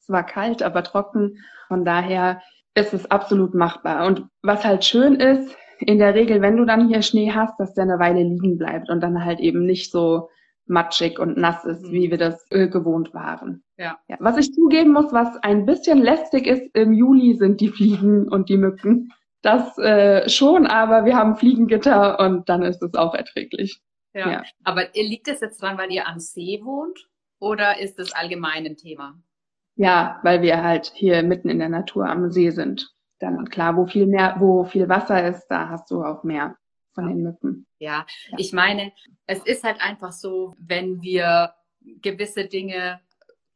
Es 0.00 0.08
war 0.08 0.24
kalt, 0.24 0.62
aber 0.62 0.82
trocken. 0.82 1.38
Von 1.68 1.84
daher 1.84 2.42
ist 2.74 2.94
es 2.94 3.10
absolut 3.10 3.54
machbar. 3.54 4.06
Und 4.06 4.26
was 4.42 4.64
halt 4.64 4.84
schön 4.84 5.16
ist, 5.16 5.56
in 5.78 5.98
der 5.98 6.14
Regel, 6.14 6.40
wenn 6.42 6.56
du 6.56 6.64
dann 6.64 6.88
hier 6.88 7.02
Schnee 7.02 7.32
hast, 7.32 7.58
dass 7.58 7.74
der 7.74 7.84
eine 7.84 7.98
Weile 7.98 8.22
liegen 8.22 8.56
bleibt 8.58 8.88
und 8.88 9.00
dann 9.00 9.24
halt 9.24 9.40
eben 9.40 9.66
nicht 9.66 9.90
so 9.90 10.28
matschig 10.66 11.18
und 11.18 11.36
nass 11.36 11.64
ist, 11.64 11.82
mhm. 11.82 11.92
wie 11.92 12.10
wir 12.10 12.18
das 12.18 12.46
äh, 12.50 12.68
gewohnt 12.68 13.12
waren. 13.14 13.62
Ja. 13.76 13.98
ja. 14.08 14.16
Was 14.20 14.38
ich 14.38 14.52
zugeben 14.52 14.92
muss, 14.92 15.12
was 15.12 15.36
ein 15.42 15.66
bisschen 15.66 15.98
lästig 15.98 16.46
ist 16.46 16.62
im 16.74 16.92
Juli, 16.92 17.34
sind 17.34 17.60
die 17.60 17.68
Fliegen 17.68 18.28
und 18.28 18.48
die 18.48 18.56
Mücken. 18.56 19.12
Das 19.42 19.76
äh, 19.78 20.28
schon, 20.28 20.66
aber 20.66 21.04
wir 21.04 21.16
haben 21.16 21.36
Fliegengitter 21.36 22.20
und 22.20 22.48
dann 22.48 22.62
ist 22.62 22.82
es 22.82 22.94
auch 22.94 23.14
erträglich. 23.14 23.80
Ja. 24.14 24.30
ja. 24.30 24.42
Aber 24.62 24.88
liegt 24.94 25.28
es 25.28 25.40
jetzt 25.40 25.60
dran, 25.60 25.78
weil 25.78 25.90
ihr 25.90 26.06
am 26.06 26.20
See 26.20 26.60
wohnt 26.62 27.08
oder 27.38 27.80
ist 27.80 27.98
es 27.98 28.12
allgemein 28.12 28.66
ein 28.66 28.76
Thema? 28.76 29.20
Ja, 29.74 30.20
weil 30.22 30.42
wir 30.42 30.62
halt 30.62 30.92
hier 30.94 31.22
mitten 31.22 31.48
in 31.48 31.58
der 31.58 31.68
Natur 31.68 32.06
am 32.06 32.30
See 32.30 32.50
sind. 32.50 32.94
Dann 33.18 33.48
klar, 33.48 33.76
wo 33.76 33.86
viel 33.86 34.06
mehr, 34.06 34.36
wo 34.38 34.64
viel 34.64 34.88
Wasser 34.88 35.26
ist, 35.26 35.46
da 35.48 35.68
hast 35.68 35.90
du 35.90 36.04
auch 36.04 36.22
mehr 36.24 36.56
von 36.92 37.08
den 37.08 37.22
Mücken. 37.22 37.66
Ja, 37.78 38.06
ja, 38.28 38.38
ich 38.38 38.52
meine, 38.52 38.92
es 39.26 39.42
ist 39.44 39.64
halt 39.64 39.80
einfach 39.80 40.12
so, 40.12 40.54
wenn 40.58 41.02
wir 41.02 41.54
gewisse 41.80 42.46
Dinge 42.46 43.00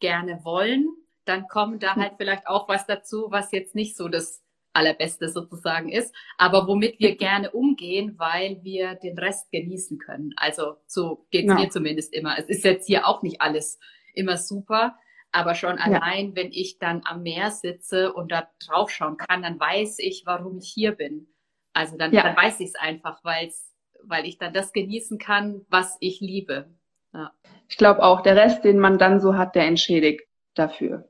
gerne 0.00 0.40
wollen, 0.44 0.88
dann 1.26 1.46
kommt 1.48 1.82
da 1.82 1.94
halt 1.96 2.14
vielleicht 2.16 2.46
auch 2.46 2.68
was 2.68 2.86
dazu, 2.86 3.26
was 3.30 3.52
jetzt 3.52 3.74
nicht 3.74 3.96
so 3.96 4.08
das 4.08 4.42
Allerbeste 4.76 5.28
sozusagen 5.28 5.88
ist, 5.88 6.14
aber 6.38 6.68
womit 6.68 7.00
wir 7.00 7.16
gerne 7.16 7.50
umgehen, 7.50 8.14
weil 8.18 8.60
wir 8.62 8.94
den 8.94 9.18
Rest 9.18 9.50
genießen 9.50 9.98
können. 9.98 10.34
Also 10.36 10.76
so 10.86 11.26
geht 11.30 11.46
es 11.46 11.50
ja. 11.50 11.54
mir 11.54 11.70
zumindest 11.70 12.12
immer. 12.12 12.38
Es 12.38 12.46
ist 12.46 12.64
jetzt 12.64 12.86
hier 12.86 13.06
auch 13.06 13.22
nicht 13.22 13.40
alles 13.40 13.78
immer 14.14 14.36
super, 14.36 14.96
aber 15.32 15.54
schon 15.54 15.78
allein, 15.78 16.28
ja. 16.28 16.36
wenn 16.36 16.52
ich 16.52 16.78
dann 16.78 17.02
am 17.04 17.22
Meer 17.22 17.50
sitze 17.50 18.12
und 18.12 18.32
da 18.32 18.48
drauf 18.64 18.90
schauen 18.90 19.16
kann, 19.16 19.42
dann 19.42 19.58
weiß 19.58 19.98
ich, 19.98 20.22
warum 20.24 20.58
ich 20.58 20.70
hier 20.72 20.92
bin. 20.92 21.26
Also 21.72 21.96
dann, 21.96 22.12
ja. 22.12 22.22
dann 22.22 22.36
weiß 22.36 22.60
ich 22.60 22.68
es 22.68 22.74
einfach, 22.74 23.22
weil's, 23.22 23.74
weil 24.02 24.24
ich 24.24 24.38
dann 24.38 24.54
das 24.54 24.72
genießen 24.72 25.18
kann, 25.18 25.66
was 25.68 25.96
ich 26.00 26.20
liebe. 26.20 26.70
Ja. 27.12 27.32
Ich 27.68 27.76
glaube 27.76 28.02
auch, 28.02 28.22
der 28.22 28.36
Rest, 28.36 28.64
den 28.64 28.78
man 28.78 28.98
dann 28.98 29.20
so 29.20 29.36
hat, 29.36 29.54
der 29.54 29.66
entschädigt 29.66 30.22
dafür. 30.54 31.08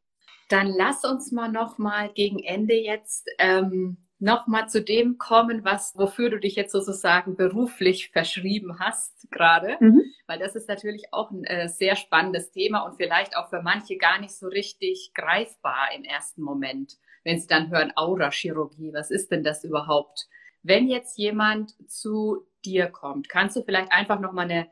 Dann 0.48 0.68
lass 0.68 1.04
uns 1.04 1.32
mal 1.32 1.50
noch 1.50 1.78
mal 1.78 2.08
gegen 2.12 2.42
Ende 2.42 2.74
jetzt 2.74 3.28
ähm, 3.38 3.98
nochmal 4.18 4.68
zu 4.68 4.82
dem 4.82 5.18
kommen, 5.18 5.64
was, 5.64 5.94
wofür 5.96 6.30
du 6.30 6.38
dich 6.38 6.56
jetzt 6.56 6.72
sozusagen 6.72 7.36
beruflich 7.36 8.10
verschrieben 8.10 8.78
hast 8.78 9.30
gerade, 9.30 9.76
mhm. 9.80 10.02
weil 10.26 10.38
das 10.38 10.56
ist 10.56 10.68
natürlich 10.68 11.12
auch 11.12 11.30
ein 11.30 11.44
äh, 11.44 11.68
sehr 11.68 11.96
spannendes 11.96 12.50
Thema 12.50 12.80
und 12.82 12.96
vielleicht 12.96 13.36
auch 13.36 13.50
für 13.50 13.62
manche 13.62 13.96
gar 13.96 14.20
nicht 14.20 14.34
so 14.34 14.48
richtig 14.48 15.12
greifbar 15.14 15.88
im 15.94 16.04
ersten 16.04 16.42
Moment, 16.42 16.94
wenn 17.24 17.38
sie 17.38 17.46
dann 17.46 17.70
hören 17.70 17.92
Aura-Chirurgie. 17.94 18.92
Was 18.94 19.10
ist 19.10 19.30
denn 19.30 19.44
das 19.44 19.64
überhaupt? 19.64 20.26
Wenn 20.62 20.88
jetzt 20.88 21.18
jemand 21.18 21.74
zu 21.88 22.46
dir 22.64 22.88
kommt, 22.88 23.28
kannst 23.28 23.56
du 23.56 23.62
vielleicht 23.62 23.92
einfach 23.92 24.18
nochmal 24.18 24.46
eine 24.46 24.66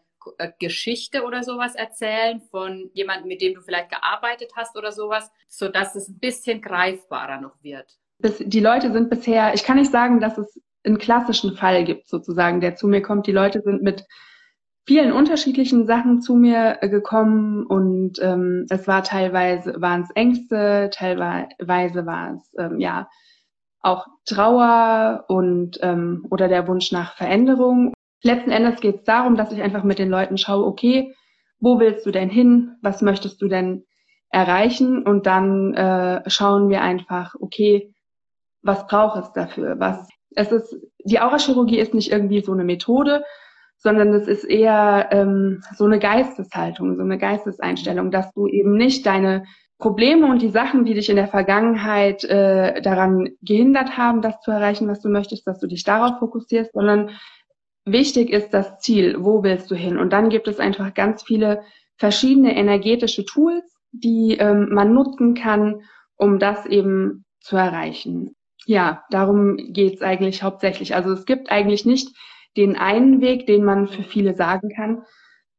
Geschichte 0.59 1.25
oder 1.25 1.43
sowas 1.43 1.75
erzählen 1.75 2.41
von 2.51 2.91
jemandem, 2.93 3.29
mit 3.29 3.41
dem 3.41 3.55
du 3.55 3.61
vielleicht 3.61 3.91
gearbeitet 3.91 4.53
hast 4.57 4.77
oder 4.77 4.93
sowas, 4.93 5.31
so 5.49 5.69
dass 5.69 5.95
es 5.95 6.09
ein 6.09 6.19
bisschen 6.19 6.61
greifbarer 6.61 7.41
noch 7.41 7.63
wird? 7.63 7.99
Die 8.19 8.61
Leute 8.61 8.93
sind 8.93 9.11
bisher, 9.11 9.55
ich 9.55 9.65
kann 9.65 9.77
nicht 9.77 9.91
sagen, 9.91 10.21
dass 10.21 10.39
es 10.39 10.61
einen 10.85 10.99
klassischen 10.99 11.57
Fall 11.57 11.85
gibt, 11.85 12.09
sozusagen, 12.09 12.61
der 12.61 12.77
zu 12.77 12.87
mir 12.87 13.03
kommt. 13.03 13.27
Die 13.27 13.33
Leute 13.33 13.61
sind 13.63 13.83
mit 13.83 14.05
vielen 14.87 15.13
unterschiedlichen 15.13 15.87
Sachen 15.87 16.21
zu 16.21 16.35
mir 16.35 16.79
äh, 16.81 16.89
gekommen 16.89 17.65
und 17.67 18.19
ähm, 18.21 18.67
es 18.69 18.87
war 18.87 19.03
teilweise 19.03 19.81
waren 19.81 20.03
es 20.03 20.11
Ängste, 20.11 20.91
teilweise 20.93 22.07
war 22.07 22.35
es 22.35 22.53
ähm, 22.59 22.81
ja 22.81 23.09
auch 23.81 24.07
Trauer 24.27 25.25
und 25.29 25.79
ähm, 25.83 26.27
oder 26.31 26.49
der 26.49 26.69
Wunsch 26.69 26.93
nach 26.93 27.17
Veränderung 27.17 27.94
letzten 28.25 28.51
Endes 28.51 28.81
geht 28.81 28.97
es 28.97 29.05
darum, 29.05 29.37
dass 29.37 29.53
ich 29.53 29.63
einfach 29.63 29.85
mit 29.85 29.99
den 29.99 30.11
Leuten 30.11 30.39
schaue, 30.39 30.67
okay, 30.67 31.15
wo 31.61 31.79
willst 31.79 32.05
du 32.07 32.11
denn 32.11 32.29
hin? 32.29 32.77
Was 32.83 33.03
möchtest 33.03 33.41
du 33.41 33.49
denn 33.49 33.85
erreichen? 34.31 35.03
Und 35.03 35.27
dann 35.27 35.75
äh, 35.75 36.29
schauen 36.29 36.69
wir 36.69 36.83
einfach, 36.83 37.35
okay, 37.41 37.95
was 38.63 38.87
braucht 38.87 39.23
es 39.23 39.33
dafür? 39.33 39.79
Was 39.79 40.09
es 40.37 40.51
ist, 40.51 40.77
die 41.05 41.21
Aurachirurgie 41.21 41.79
ist 41.79 41.95
nicht 41.95 42.11
irgendwie 42.11 42.41
so 42.41 42.53
eine 42.53 42.65
Methode, 42.65 43.23
sondern 43.77 44.13
es 44.15 44.27
ist 44.27 44.45
eher 44.45 45.09
ähm, 45.13 45.63
so 45.77 45.85
eine 45.85 45.99
Geisteshaltung, 45.99 46.97
so 46.97 47.03
eine 47.03 47.19
Geisteseinstellung, 47.19 48.11
dass 48.11 48.33
du 48.33 48.47
eben 48.49 48.77
nicht 48.77 49.07
deine 49.07 49.45
Probleme 49.79 50.27
und 50.27 50.41
die 50.41 50.49
Sachen, 50.49 50.85
die 50.85 50.95
dich 50.95 51.11
in 51.11 51.17
der 51.17 51.29
Vergangenheit 51.29 52.25
äh, 52.25 52.81
daran 52.81 53.29
gehindert 53.43 53.97
haben, 53.99 54.23
das 54.23 54.41
zu 54.41 54.51
erreichen, 54.51 54.89
was 54.89 55.01
du 55.01 55.09
möchtest, 55.09 55.47
dass 55.47 55.61
du 55.61 55.67
dich 55.67 55.85
darauf 55.85 56.19
fokussierst, 56.19 56.73
sondern 56.73 57.11
Wichtig 57.85 58.31
ist 58.31 58.51
das 58.51 58.79
Ziel, 58.79 59.17
wo 59.19 59.43
willst 59.43 59.71
du 59.71 59.75
hin? 59.75 59.99
Und 59.99 60.13
dann 60.13 60.31
gibt 60.31 60.49
es 60.49 60.59
einfach 60.59 60.95
ganz 60.95 61.23
viele 61.23 61.63
verschiedene 61.97 62.57
energetische 62.57 63.25
Tools, 63.25 63.65
die 63.93 64.37
ähm, 64.39 64.69
man 64.71 64.95
nutzen 64.95 65.35
kann, 65.35 65.83
um 66.17 66.39
das 66.39 66.67
eben 66.67 67.25
zu 67.41 67.57
erreichen. 67.57 68.35
Ja, 68.67 69.05
darum 69.11 69.57
geht's 69.57 70.01
eigentlich 70.01 70.43
hauptsächlich. 70.43 70.95
Also 70.95 71.13
es 71.13 71.27
gibt 71.27 71.51
eigentlich 71.51 71.85
nicht 71.85 72.17
den 72.57 72.77
einen 72.77 73.21
Weg, 73.21 73.47
den 73.47 73.65
man 73.65 73.87
für 73.87 74.03
viele 74.03 74.35
sagen 74.35 74.71
kann, 74.75 75.03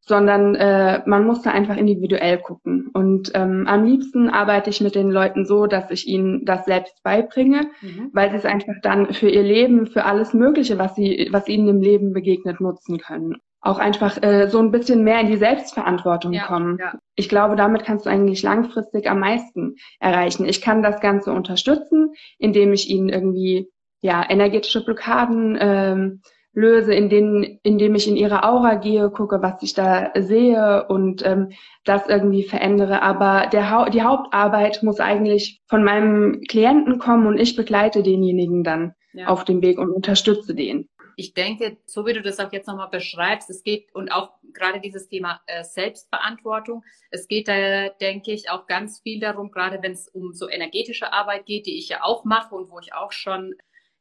sondern 0.08 0.54
äh, 0.56 1.02
man 1.06 1.26
muss 1.26 1.42
da 1.42 1.52
einfach 1.52 1.78
individuell 1.78 2.38
gucken. 2.38 2.90
Und 2.94 3.32
ähm, 3.34 3.66
am 3.68 3.86
liebsten 3.86 4.30
arbeite 4.30 4.70
ich 4.70 4.80
mit 4.82 4.94
den 4.94 5.10
Leuten 5.10 5.46
so, 5.46 5.66
dass 5.66 5.90
ich 5.90 6.08
ihnen 6.08 6.46
das 6.46 6.66
selbst 6.66 7.02
beibringe, 7.04 7.68
mhm. 7.82 8.12
weil 8.14 8.30
sie 8.30 8.38
es 8.38 8.46
einfach 8.46 8.76
dann 8.84 9.14
für 9.14 9.30
ihr 9.30 9.44
Leben, 9.44 9.88
für 9.88 10.06
alles 10.06 10.34
Mögliche, 10.34 10.78
was 10.78 10.96
sie, 10.96 11.30
was 11.32 11.48
ihnen 11.48 11.68
im 11.68 11.82
Leben 11.82 12.14
begegnet, 12.14 12.62
nutzen 12.62 13.00
können. 13.00 13.38
Auch 13.62 13.80
einfach 13.80 14.22
äh, 14.22 14.48
so 14.48 14.60
ein 14.60 14.70
bisschen 14.70 15.04
mehr 15.04 15.20
in 15.22 15.28
die 15.28 15.38
Selbstverantwortung 15.38 16.34
ja, 16.34 16.46
kommen. 16.46 16.78
Ja. 16.80 16.94
Ich 17.16 17.28
glaube, 17.28 17.56
damit 17.56 17.84
kannst 17.84 18.06
du 18.06 18.12
eigentlich 18.12 18.44
langfristig 18.44 19.10
am 19.10 19.20
meisten 19.20 19.76
erreichen. 20.00 20.46
Ich 20.46 20.62
kann 20.62 20.84
das 20.84 21.02
Ganze 21.02 21.32
unterstützen, 21.32 22.14
indem 22.38 22.74
ich 22.74 22.90
ihnen 22.92 23.10
irgendwie 23.10 23.72
ja 24.02 24.24
energetische 24.30 24.86
Blockaden 24.86 25.58
ähm, 25.60 26.22
löse, 26.56 26.94
in 26.94 27.10
denen, 27.10 27.60
indem 27.64 27.96
ich 27.96 28.08
in 28.08 28.16
ihre 28.16 28.44
Aura 28.44 28.76
gehe, 28.76 29.10
gucke, 29.12 29.42
was 29.42 29.62
ich 29.62 29.74
da 29.74 30.12
sehe 30.16 30.88
und 30.88 31.24
ähm, 31.26 31.52
das 31.84 32.08
irgendwie 32.08 32.44
verändere. 32.44 33.02
Aber 33.02 33.48
der 33.52 33.70
ha 33.70 33.90
die 33.90 34.02
Hauptarbeit 34.02 34.82
muss 34.82 35.00
eigentlich 35.00 35.62
von 35.68 35.84
meinem 35.84 36.42
Klienten 36.48 36.98
kommen 36.98 37.28
und 37.28 37.38
ich 37.38 37.56
begleite 37.56 38.02
denjenigen 38.02 38.64
dann 38.64 38.96
ja. 39.14 39.28
auf 39.28 39.44
dem 39.44 39.62
Weg 39.62 39.78
und 39.78 39.92
unterstütze 39.92 40.56
den. 40.56 40.90
Ich 41.18 41.34
denke, 41.34 41.78
so 41.86 42.06
wie 42.06 42.14
du 42.14 42.22
das 42.22 42.40
auch 42.40 42.52
jetzt 42.52 42.68
nochmal 42.68 42.90
beschreibst, 42.90 43.50
es 43.50 43.64
geht 43.64 43.94
und 43.94 44.12
auch 44.12 44.32
gerade 44.54 44.82
dieses 44.82 45.08
Thema 45.08 45.42
äh, 45.48 45.64
Selbstverantwortung, 45.64 46.84
es 47.10 47.28
geht 47.28 47.48
da, 47.48 47.90
denke 47.90 48.32
ich, 48.32 48.50
auch 48.50 48.68
ganz 48.68 49.00
viel 49.00 49.20
darum, 49.20 49.52
gerade 49.52 49.82
wenn 49.82 49.94
es 49.94 50.10
um 50.10 50.34
so 50.34 50.50
energetische 50.50 51.14
Arbeit 51.14 51.46
geht, 51.46 51.68
die 51.68 51.78
ich 51.78 51.90
ja 51.90 52.04
auch 52.04 52.26
mache 52.26 52.56
und 52.56 52.70
wo 52.70 52.80
ich 52.80 52.94
auch 52.94 53.12
schon 53.12 53.56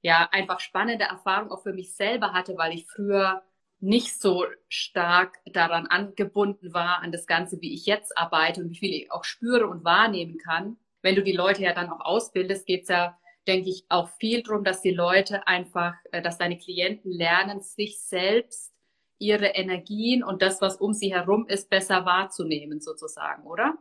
ja 0.05 0.29
einfach 0.33 0.61
spannende 0.61 1.07
Erfahrung 1.07 1.51
auch 1.51 1.62
für 1.62 1.73
mich 1.73 1.95
selber 1.97 2.35
hatte, 2.35 2.57
weil 2.59 2.75
ich 2.75 2.87
früher 2.87 3.43
nicht 3.81 4.21
so 4.21 4.45
stark 4.69 5.38
daran 5.47 5.87
angebunden 5.87 6.75
war, 6.75 6.99
an 7.01 7.11
das 7.11 7.27
Ganze, 7.27 7.61
wie 7.62 7.75
ich 7.75 7.87
jetzt 7.87 8.17
arbeite 8.17 8.61
und 8.62 8.71
wie 8.71 8.79
viel 8.79 8.95
ich 8.95 9.11
auch 9.11 9.25
spüre 9.25 9.67
und 9.67 9.83
wahrnehmen 9.83 10.37
kann. 10.37 10.77
Wenn 11.01 11.14
du 11.14 11.23
die 11.23 11.33
Leute 11.33 11.62
ja 11.62 11.73
dann 11.73 11.88
auch 11.90 12.01
ausbildest, 12.01 12.67
geht's 12.67 12.88
ja, 12.90 13.19
denke 13.47 13.71
ich, 13.71 13.87
auch 13.88 14.11
viel 14.19 14.43
drum, 14.43 14.62
dass 14.62 14.83
die 14.83 14.90
Leute 14.90 15.47
einfach, 15.47 15.95
äh, 16.12 16.21
dass 16.21 16.37
deine 16.38 16.59
Klienten 16.59 17.11
lernen, 17.11 17.62
sich 17.62 17.99
selbst 18.01 18.75
ihre 19.19 19.49
Energien 19.49 20.23
und 20.23 20.43
das, 20.43 20.61
was 20.61 20.77
um 20.77 20.93
sie 20.93 21.14
herum 21.14 21.47
ist, 21.47 21.71
besser 21.71 22.05
wahrzunehmen, 22.05 22.81
sozusagen, 22.81 23.45
oder? 23.45 23.75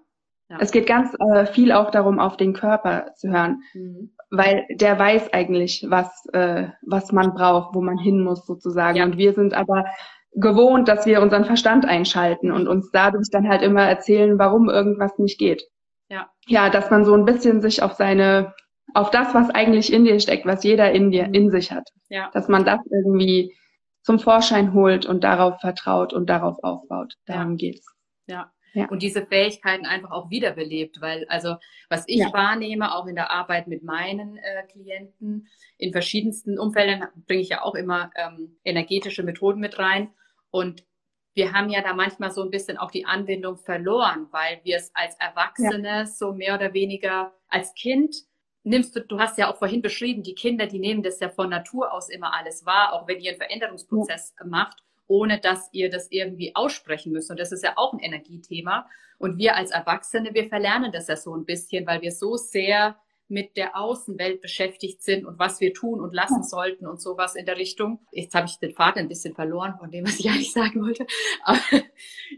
Ja. 0.54 0.60
Es 0.60 0.72
geht 0.72 0.86
ganz 0.86 1.16
äh, 1.20 1.48
viel 1.48 1.72
auch 1.72 1.90
darum, 1.90 2.20
auf 2.20 2.38
den 2.38 2.54
Körper 2.54 3.14
zu 3.16 3.32
hören, 3.32 3.64
mhm. 3.74 4.12
weil 4.30 4.68
der 4.70 5.00
weiß 5.00 5.34
eigentlich, 5.34 5.84
was, 5.90 6.28
äh, 6.32 6.68
was 6.86 7.12
man 7.12 7.34
braucht, 7.34 7.74
wo 7.74 7.82
man 7.82 7.98
hin 7.98 8.24
muss 8.24 8.46
sozusagen. 8.46 8.98
Ja. 8.98 9.04
Und 9.04 9.18
wir 9.18 9.34
sind 9.34 9.56
aber 9.56 9.86
gewohnt, 10.34 10.88
dass 10.88 11.08
wir 11.08 11.24
unseren 11.24 11.46
Verstand 11.46 11.86
einschalten 11.86 12.52
und 12.52 12.68
uns 12.68 12.92
dadurch 12.92 13.30
dann 13.32 13.50
halt 13.50 13.64
immer 13.64 13.82
erzählen, 13.82 14.38
warum 14.38 14.70
irgendwas 14.70 15.18
nicht 15.18 15.40
geht. 15.40 15.64
Ja. 16.10 16.30
Ja, 16.46 16.70
dass 16.70 16.92
man 16.92 17.04
so 17.04 17.16
ein 17.16 17.26
bisschen 17.26 17.62
sich 17.62 17.82
auf 17.82 17.94
seine, 17.94 18.54
auf 18.94 19.10
das, 19.10 19.34
was 19.34 19.50
eigentlich 19.50 19.92
in 19.92 20.06
dir 20.06 20.20
steckt, 20.20 20.46
was 20.46 20.64
jeder 20.64 20.92
in 20.92 21.10
dir, 21.10 21.28
mhm. 21.30 21.34
in 21.34 21.50
sich 21.50 21.72
hat, 21.72 21.90
ja. 22.10 22.30
dass 22.32 22.48
man 22.48 22.64
das 22.64 22.80
irgendwie 22.92 23.56
zum 24.04 24.20
Vorschein 24.20 24.74
holt 24.74 25.08
und 25.08 25.24
darauf 25.24 25.60
vertraut 25.62 26.14
und 26.14 26.30
darauf 26.30 26.64
aufbaut. 26.64 27.16
Darum 27.26 27.52
ja. 27.52 27.58
geht's. 27.58 27.92
Ja 28.28 28.52
ja. 28.74 28.88
und 28.90 29.02
diese 29.02 29.26
Fähigkeiten 29.26 29.86
einfach 29.86 30.12
auch 30.12 30.30
wiederbelebt. 30.30 31.02
Weil, 31.02 31.26
also, 31.28 31.56
was 31.90 32.04
ich 32.08 32.20
ja. 32.20 32.34
wahrnehme, 32.34 32.96
auch 32.96 33.08
in 33.08 33.16
der 33.16 33.32
Arbeit 33.32 33.68
mit 33.68 33.84
meinen 33.84 34.38
äh, 34.38 34.64
Klienten, 34.72 35.48
in 35.78 35.92
verschiedensten 35.92 36.60
Umfeldern 36.60 37.08
bringe 37.28 37.42
ich 37.42 37.50
ja 37.50 37.62
auch 37.62 37.76
immer 37.76 38.12
ähm, 38.16 38.58
energetische 38.64 39.24
Methoden 39.24 39.60
mit 39.60 39.80
rein. 39.80 40.14
Und 40.52 40.86
wir 41.34 41.54
haben 41.54 41.70
ja 41.70 41.82
da 41.82 41.94
manchmal 41.94 42.32
so 42.32 42.44
ein 42.44 42.52
bisschen 42.52 42.78
auch 42.78 42.92
die 42.92 43.06
Anbindung 43.06 43.58
verloren, 43.58 44.28
weil 44.32 44.60
wir 44.64 44.78
es 44.78 44.92
als 44.94 45.16
Erwachsene 45.20 45.88
ja. 45.88 46.06
so 46.06 46.34
mehr 46.34 46.56
oder 46.56 46.74
weniger 46.74 47.34
als 47.48 47.74
Kind 47.74 48.16
nimmst 48.64 48.96
du, 48.96 49.02
du 49.02 49.20
hast 49.20 49.38
ja 49.38 49.52
auch 49.52 49.58
vorhin 49.58 49.82
beschrieben, 49.82 50.24
die 50.24 50.36
Kinder, 50.36 50.68
die 50.68 50.80
nehmen 50.80 51.04
das 51.04 51.20
ja 51.20 51.30
von 51.30 51.50
Natur 51.50 51.92
aus 51.92 52.10
immer 52.10 52.34
alles 52.34 52.66
wahr, 52.66 52.94
auch 52.94 53.08
wenn 53.08 53.20
ihr 53.20 53.32
einen 53.32 53.40
Veränderungsprozess 53.40 54.36
ja. 54.40 54.46
macht 54.46 54.84
ohne 55.08 55.40
dass 55.40 55.70
ihr 55.72 55.90
das 55.90 56.12
irgendwie 56.12 56.56
aussprechen 56.56 57.12
müsst. 57.12 57.30
Und 57.30 57.40
das 57.40 57.52
ist 57.52 57.64
ja 57.64 57.74
auch 57.76 57.94
ein 57.94 58.00
Energiethema. 58.00 58.88
Und 59.18 59.38
wir 59.38 59.56
als 59.56 59.72
Erwachsene, 59.72 60.34
wir 60.34 60.48
verlernen 60.48 60.92
das 60.92 61.08
ja 61.08 61.16
so 61.16 61.36
ein 61.36 61.46
bisschen, 61.46 61.86
weil 61.88 62.02
wir 62.02 62.12
so 62.12 62.36
sehr 62.36 62.96
mit 63.34 63.58
der 63.58 63.76
Außenwelt 63.76 64.42
beschäftigt 64.42 65.02
sind 65.02 65.26
und 65.26 65.40
was 65.40 65.60
wir 65.60 65.74
tun 65.74 66.00
und 66.00 66.14
lassen 66.14 66.44
sollten 66.44 66.88
und 66.88 67.02
sowas 67.02 67.36
in 67.36 67.46
der 67.46 67.58
Richtung. 67.58 68.00
Jetzt 68.12 68.36
habe 68.36 68.46
ich 68.46 68.60
den 68.60 68.74
Vater 68.74 69.00
ein 69.00 69.08
bisschen 69.08 69.34
verloren 69.34 69.76
von 69.80 69.92
dem, 69.92 70.06
was 70.06 70.20
ich 70.20 70.30
eigentlich 70.30 70.54
sagen 70.54 70.82
wollte. 70.82 71.06
Aber 71.44 71.60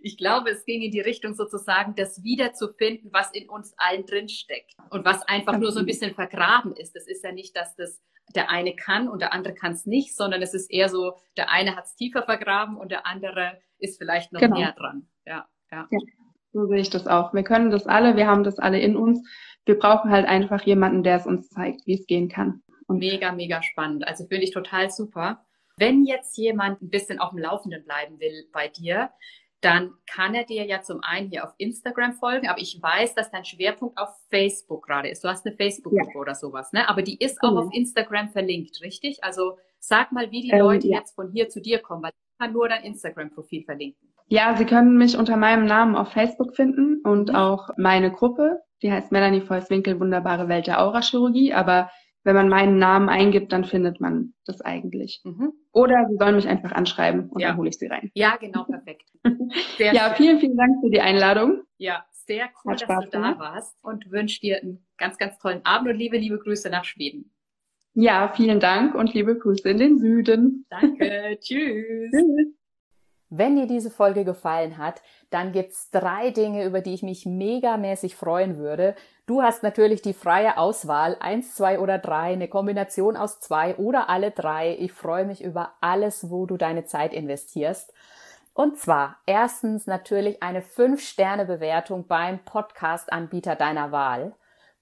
ich 0.01 0.17
glaube, 0.17 0.49
es 0.49 0.65
ging 0.65 0.81
in 0.81 0.91
die 0.91 1.01
Richtung 1.01 1.35
sozusagen, 1.35 1.95
das 1.95 2.23
wiederzufinden, 2.23 3.11
was 3.11 3.31
in 3.31 3.49
uns 3.49 3.73
allen 3.77 4.05
drin 4.05 4.29
steckt 4.29 4.75
und 4.89 5.05
was 5.05 5.21
einfach 5.23 5.57
nur 5.57 5.71
so 5.71 5.79
ein 5.79 5.85
bisschen 5.85 6.15
vergraben 6.15 6.73
ist. 6.75 6.95
Das 6.95 7.07
ist 7.07 7.23
ja 7.23 7.31
nicht, 7.31 7.55
dass 7.55 7.75
das 7.75 8.01
der 8.33 8.49
eine 8.49 8.75
kann 8.75 9.07
und 9.07 9.21
der 9.21 9.33
andere 9.33 9.53
kann 9.53 9.73
es 9.73 9.85
nicht, 9.85 10.15
sondern 10.15 10.41
es 10.41 10.53
ist 10.53 10.71
eher 10.71 10.89
so, 10.89 11.17
der 11.37 11.51
eine 11.51 11.75
hat 11.75 11.85
es 11.85 11.95
tiefer 11.95 12.23
vergraben 12.23 12.77
und 12.77 12.91
der 12.91 13.05
andere 13.05 13.61
ist 13.77 13.97
vielleicht 13.97 14.33
noch 14.33 14.39
genau. 14.39 14.57
näher 14.57 14.73
dran. 14.73 15.07
Ja, 15.25 15.47
ja. 15.71 15.87
ja, 15.91 15.99
so 16.55 16.67
sehe 16.67 16.79
ich 16.79 16.89
das 16.89 17.05
auch. 17.05 17.33
Wir 17.33 17.43
können 17.43 17.69
das 17.69 17.85
alle, 17.85 18.15
wir 18.15 18.27
haben 18.27 18.45
das 18.45 18.59
alle 18.59 18.79
in 18.79 18.95
uns. 18.95 19.21
Wir 19.65 19.77
brauchen 19.77 20.09
halt 20.09 20.25
einfach 20.25 20.61
jemanden, 20.63 21.03
der 21.03 21.17
es 21.17 21.25
uns 21.25 21.49
zeigt, 21.49 21.85
wie 21.85 21.95
es 21.95 22.07
gehen 22.07 22.29
kann. 22.29 22.63
Und 22.87 22.99
mega, 22.99 23.33
mega 23.33 23.61
spannend. 23.61 24.07
Also 24.07 24.25
finde 24.25 24.45
ich 24.45 24.51
total 24.51 24.89
super. 24.89 25.45
Wenn 25.77 26.05
jetzt 26.05 26.37
jemand 26.37 26.81
ein 26.81 26.89
bisschen 26.89 27.19
auf 27.19 27.31
dem 27.31 27.39
Laufenden 27.39 27.83
bleiben 27.83 28.21
will 28.21 28.47
bei 28.53 28.69
dir, 28.69 29.09
dann 29.59 29.95
kann 30.09 30.33
er 30.33 30.45
dir 30.45 30.65
ja 30.65 30.81
zum 30.81 31.01
einen 31.01 31.29
hier 31.29 31.43
auf 31.43 31.53
Instagram 31.57 32.13
folgen, 32.13 32.47
aber 32.47 32.61
ich 32.61 32.79
weiß, 32.81 33.15
dass 33.15 33.31
dein 33.31 33.43
Schwerpunkt 33.43 33.97
auf 33.97 34.09
Facebook 34.29 34.85
gerade 34.85 35.09
ist. 35.09 35.25
Du 35.25 35.27
hast 35.27 35.45
eine 35.45 35.55
Facebook-Gruppe 35.57 36.13
ja. 36.13 36.21
oder 36.21 36.35
sowas, 36.35 36.71
ne? 36.71 36.87
Aber 36.87 37.01
die 37.01 37.17
ist 37.17 37.41
auch 37.43 37.51
mhm. 37.51 37.57
auf 37.57 37.73
Instagram 37.73 38.29
verlinkt, 38.29 38.79
richtig? 38.81 39.23
Also 39.25 39.57
sag 39.79 40.13
mal, 40.13 40.31
wie 40.31 40.41
die 40.41 40.51
ähm, 40.51 40.59
Leute 40.59 40.87
ja. 40.87 40.99
jetzt 40.99 41.15
von 41.15 41.31
hier 41.31 41.49
zu 41.49 41.59
dir 41.61 41.79
kommen, 41.79 42.03
weil 42.03 42.11
ich 42.11 42.37
kann 42.37 42.53
nur 42.53 42.69
dein 42.69 42.83
Instagram-Profil 42.83 43.63
verlinken. 43.65 44.14
Ja, 44.27 44.55
sie 44.57 44.65
können 44.65 44.97
mich 44.97 45.17
unter 45.17 45.37
meinem 45.37 45.65
Namen 45.65 45.95
auf 45.95 46.09
Facebook 46.09 46.55
finden 46.55 47.01
und 47.03 47.29
mhm. 47.29 47.35
auch 47.35 47.69
meine 47.77 48.11
Gruppe, 48.11 48.61
die 48.81 48.91
heißt 48.91 49.11
Melanie 49.11 49.41
Volkswinkel, 49.41 49.99
Wunderbare 49.99 50.47
Welt 50.47 50.67
der 50.67 50.81
Aurachirurgie, 50.81 51.53
aber 51.53 51.89
wenn 52.23 52.35
man 52.35 52.49
meinen 52.49 52.79
Namen 52.79 53.07
eingibt, 53.07 53.51
dann 53.51 53.65
findet 53.65 54.01
man 54.01 54.33
das 54.45 54.59
eigentlich. 54.61 55.21
Mhm. 55.23 55.53
Oder 55.71 56.07
Sie 56.09 56.17
sollen 56.17 56.35
mich 56.35 56.47
einfach 56.47 56.71
anschreiben 56.71 57.29
und 57.29 57.39
ja. 57.39 57.49
dann 57.49 57.57
hole 57.57 57.69
ich 57.69 57.77
Sie 57.77 57.85
rein. 57.85 58.09
Ja, 58.15 58.35
genau, 58.37 58.63
perfekt. 58.63 59.03
ja, 59.77 60.11
vielen, 60.15 60.39
vielen 60.39 60.57
Dank 60.57 60.81
für 60.81 60.89
die 60.89 61.01
Einladung. 61.01 61.61
Ja, 61.77 62.03
sehr 62.09 62.49
cool, 62.63 62.75
dass 62.75 62.87
du 62.87 63.09
da 63.11 63.37
warst 63.37 63.77
und 63.83 64.09
wünsche 64.11 64.41
dir 64.41 64.59
einen 64.59 64.83
ganz, 64.97 65.19
ganz 65.19 65.37
tollen 65.37 65.63
Abend 65.65 65.89
und 65.89 65.97
liebe, 65.97 66.17
liebe 66.17 66.39
Grüße 66.39 66.69
nach 66.71 66.83
Schweden. 66.83 67.31
Ja, 67.93 68.33
vielen 68.35 68.59
Dank 68.59 68.95
und 68.95 69.13
liebe 69.13 69.37
Grüße 69.37 69.69
in 69.69 69.77
den 69.77 69.99
Süden. 69.99 70.65
Danke, 70.69 71.37
tschüss. 71.39 72.11
tschüss. 72.11 72.54
Wenn 73.37 73.57
dir 73.57 73.67
diese 73.67 73.91
Folge 73.91 74.23
gefallen 74.23 74.77
hat, 74.77 75.01
dann 75.29 75.51
gibt's 75.51 75.89
drei 75.91 76.31
Dinge, 76.31 76.63
über 76.63 76.79
die 76.79 76.93
ich 76.93 77.03
mich 77.03 77.25
megamäßig 77.25 78.15
freuen 78.15 78.57
würde. 78.57 78.95
Du 79.25 79.41
hast 79.41 79.61
natürlich 79.61 80.01
die 80.01 80.13
freie 80.13 80.57
Auswahl, 80.57 81.17
eins, 81.19 81.53
zwei 81.53 81.79
oder 81.79 81.97
drei, 81.97 82.31
eine 82.31 82.47
Kombination 82.47 83.17
aus 83.17 83.41
zwei 83.41 83.75
oder 83.75 84.09
alle 84.09 84.31
drei. 84.31 84.77
Ich 84.79 84.93
freue 84.93 85.25
mich 85.25 85.43
über 85.43 85.73
alles, 85.81 86.29
wo 86.29 86.45
du 86.45 86.55
deine 86.55 86.85
Zeit 86.85 87.13
investierst. 87.13 87.93
Und 88.53 88.77
zwar 88.77 89.17
erstens 89.25 89.85
natürlich 89.85 90.41
eine 90.41 90.61
5-Sterne-Bewertung 90.61 92.07
beim 92.07 92.39
Podcast-Anbieter 92.45 93.57
deiner 93.57 93.91
Wahl. 93.91 94.33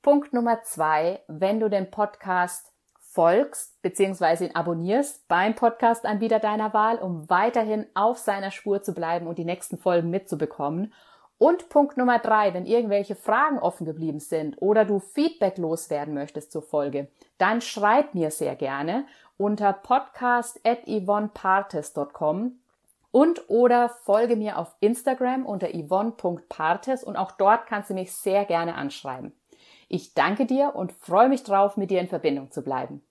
Punkt 0.03 0.31
Nummer 0.31 0.61
zwei, 0.61 1.21
wenn 1.27 1.59
du 1.59 1.69
den 1.69 1.89
Podcast 1.89 2.72
folgst 3.13 3.79
bzw. 3.83 4.45
ihn 4.45 4.55
abonnierst 4.55 5.27
beim 5.27 5.53
Podcast-Anbieter 5.55 6.39
deiner 6.39 6.73
Wahl, 6.73 6.97
um 6.97 7.29
weiterhin 7.29 7.85
auf 7.93 8.17
seiner 8.17 8.49
Spur 8.49 8.81
zu 8.81 8.93
bleiben 8.93 9.27
und 9.27 9.37
die 9.37 9.45
nächsten 9.45 9.77
Folgen 9.77 10.09
mitzubekommen. 10.09 10.91
Und 11.37 11.69
Punkt 11.69 11.95
Nummer 11.97 12.17
drei, 12.19 12.53
wenn 12.53 12.65
irgendwelche 12.65 13.15
Fragen 13.15 13.59
offen 13.59 13.85
geblieben 13.85 14.19
sind 14.19 14.61
oder 14.61 14.83
du 14.85 14.99
Feedback 14.99 15.57
loswerden 15.57 16.13
möchtest 16.13 16.51
zur 16.51 16.63
Folge, 16.63 17.07
dann 17.37 17.61
schreib 17.61 18.13
mir 18.15 18.31
sehr 18.31 18.55
gerne 18.55 19.05
unter 19.37 19.73
podcast.yvonnepartes.com 19.73 22.59
und 23.11 23.49
oder 23.49 23.89
folge 23.89 24.35
mir 24.35 24.57
auf 24.57 24.75
Instagram 24.79 25.45
unter 25.45 25.69
yvonne.partes 25.71 27.03
und 27.03 27.15
auch 27.15 27.33
dort 27.33 27.67
kannst 27.67 27.91
du 27.91 27.93
mich 27.93 28.11
sehr 28.11 28.45
gerne 28.45 28.73
anschreiben. 28.75 29.33
Ich 29.89 30.13
danke 30.13 30.45
dir 30.45 30.75
und 30.75 30.91
freue 30.93 31.29
mich 31.29 31.43
drauf, 31.43 31.77
mit 31.77 31.91
dir 31.91 31.99
in 32.01 32.07
Verbindung 32.07 32.51
zu 32.51 32.63
bleiben. 32.63 33.01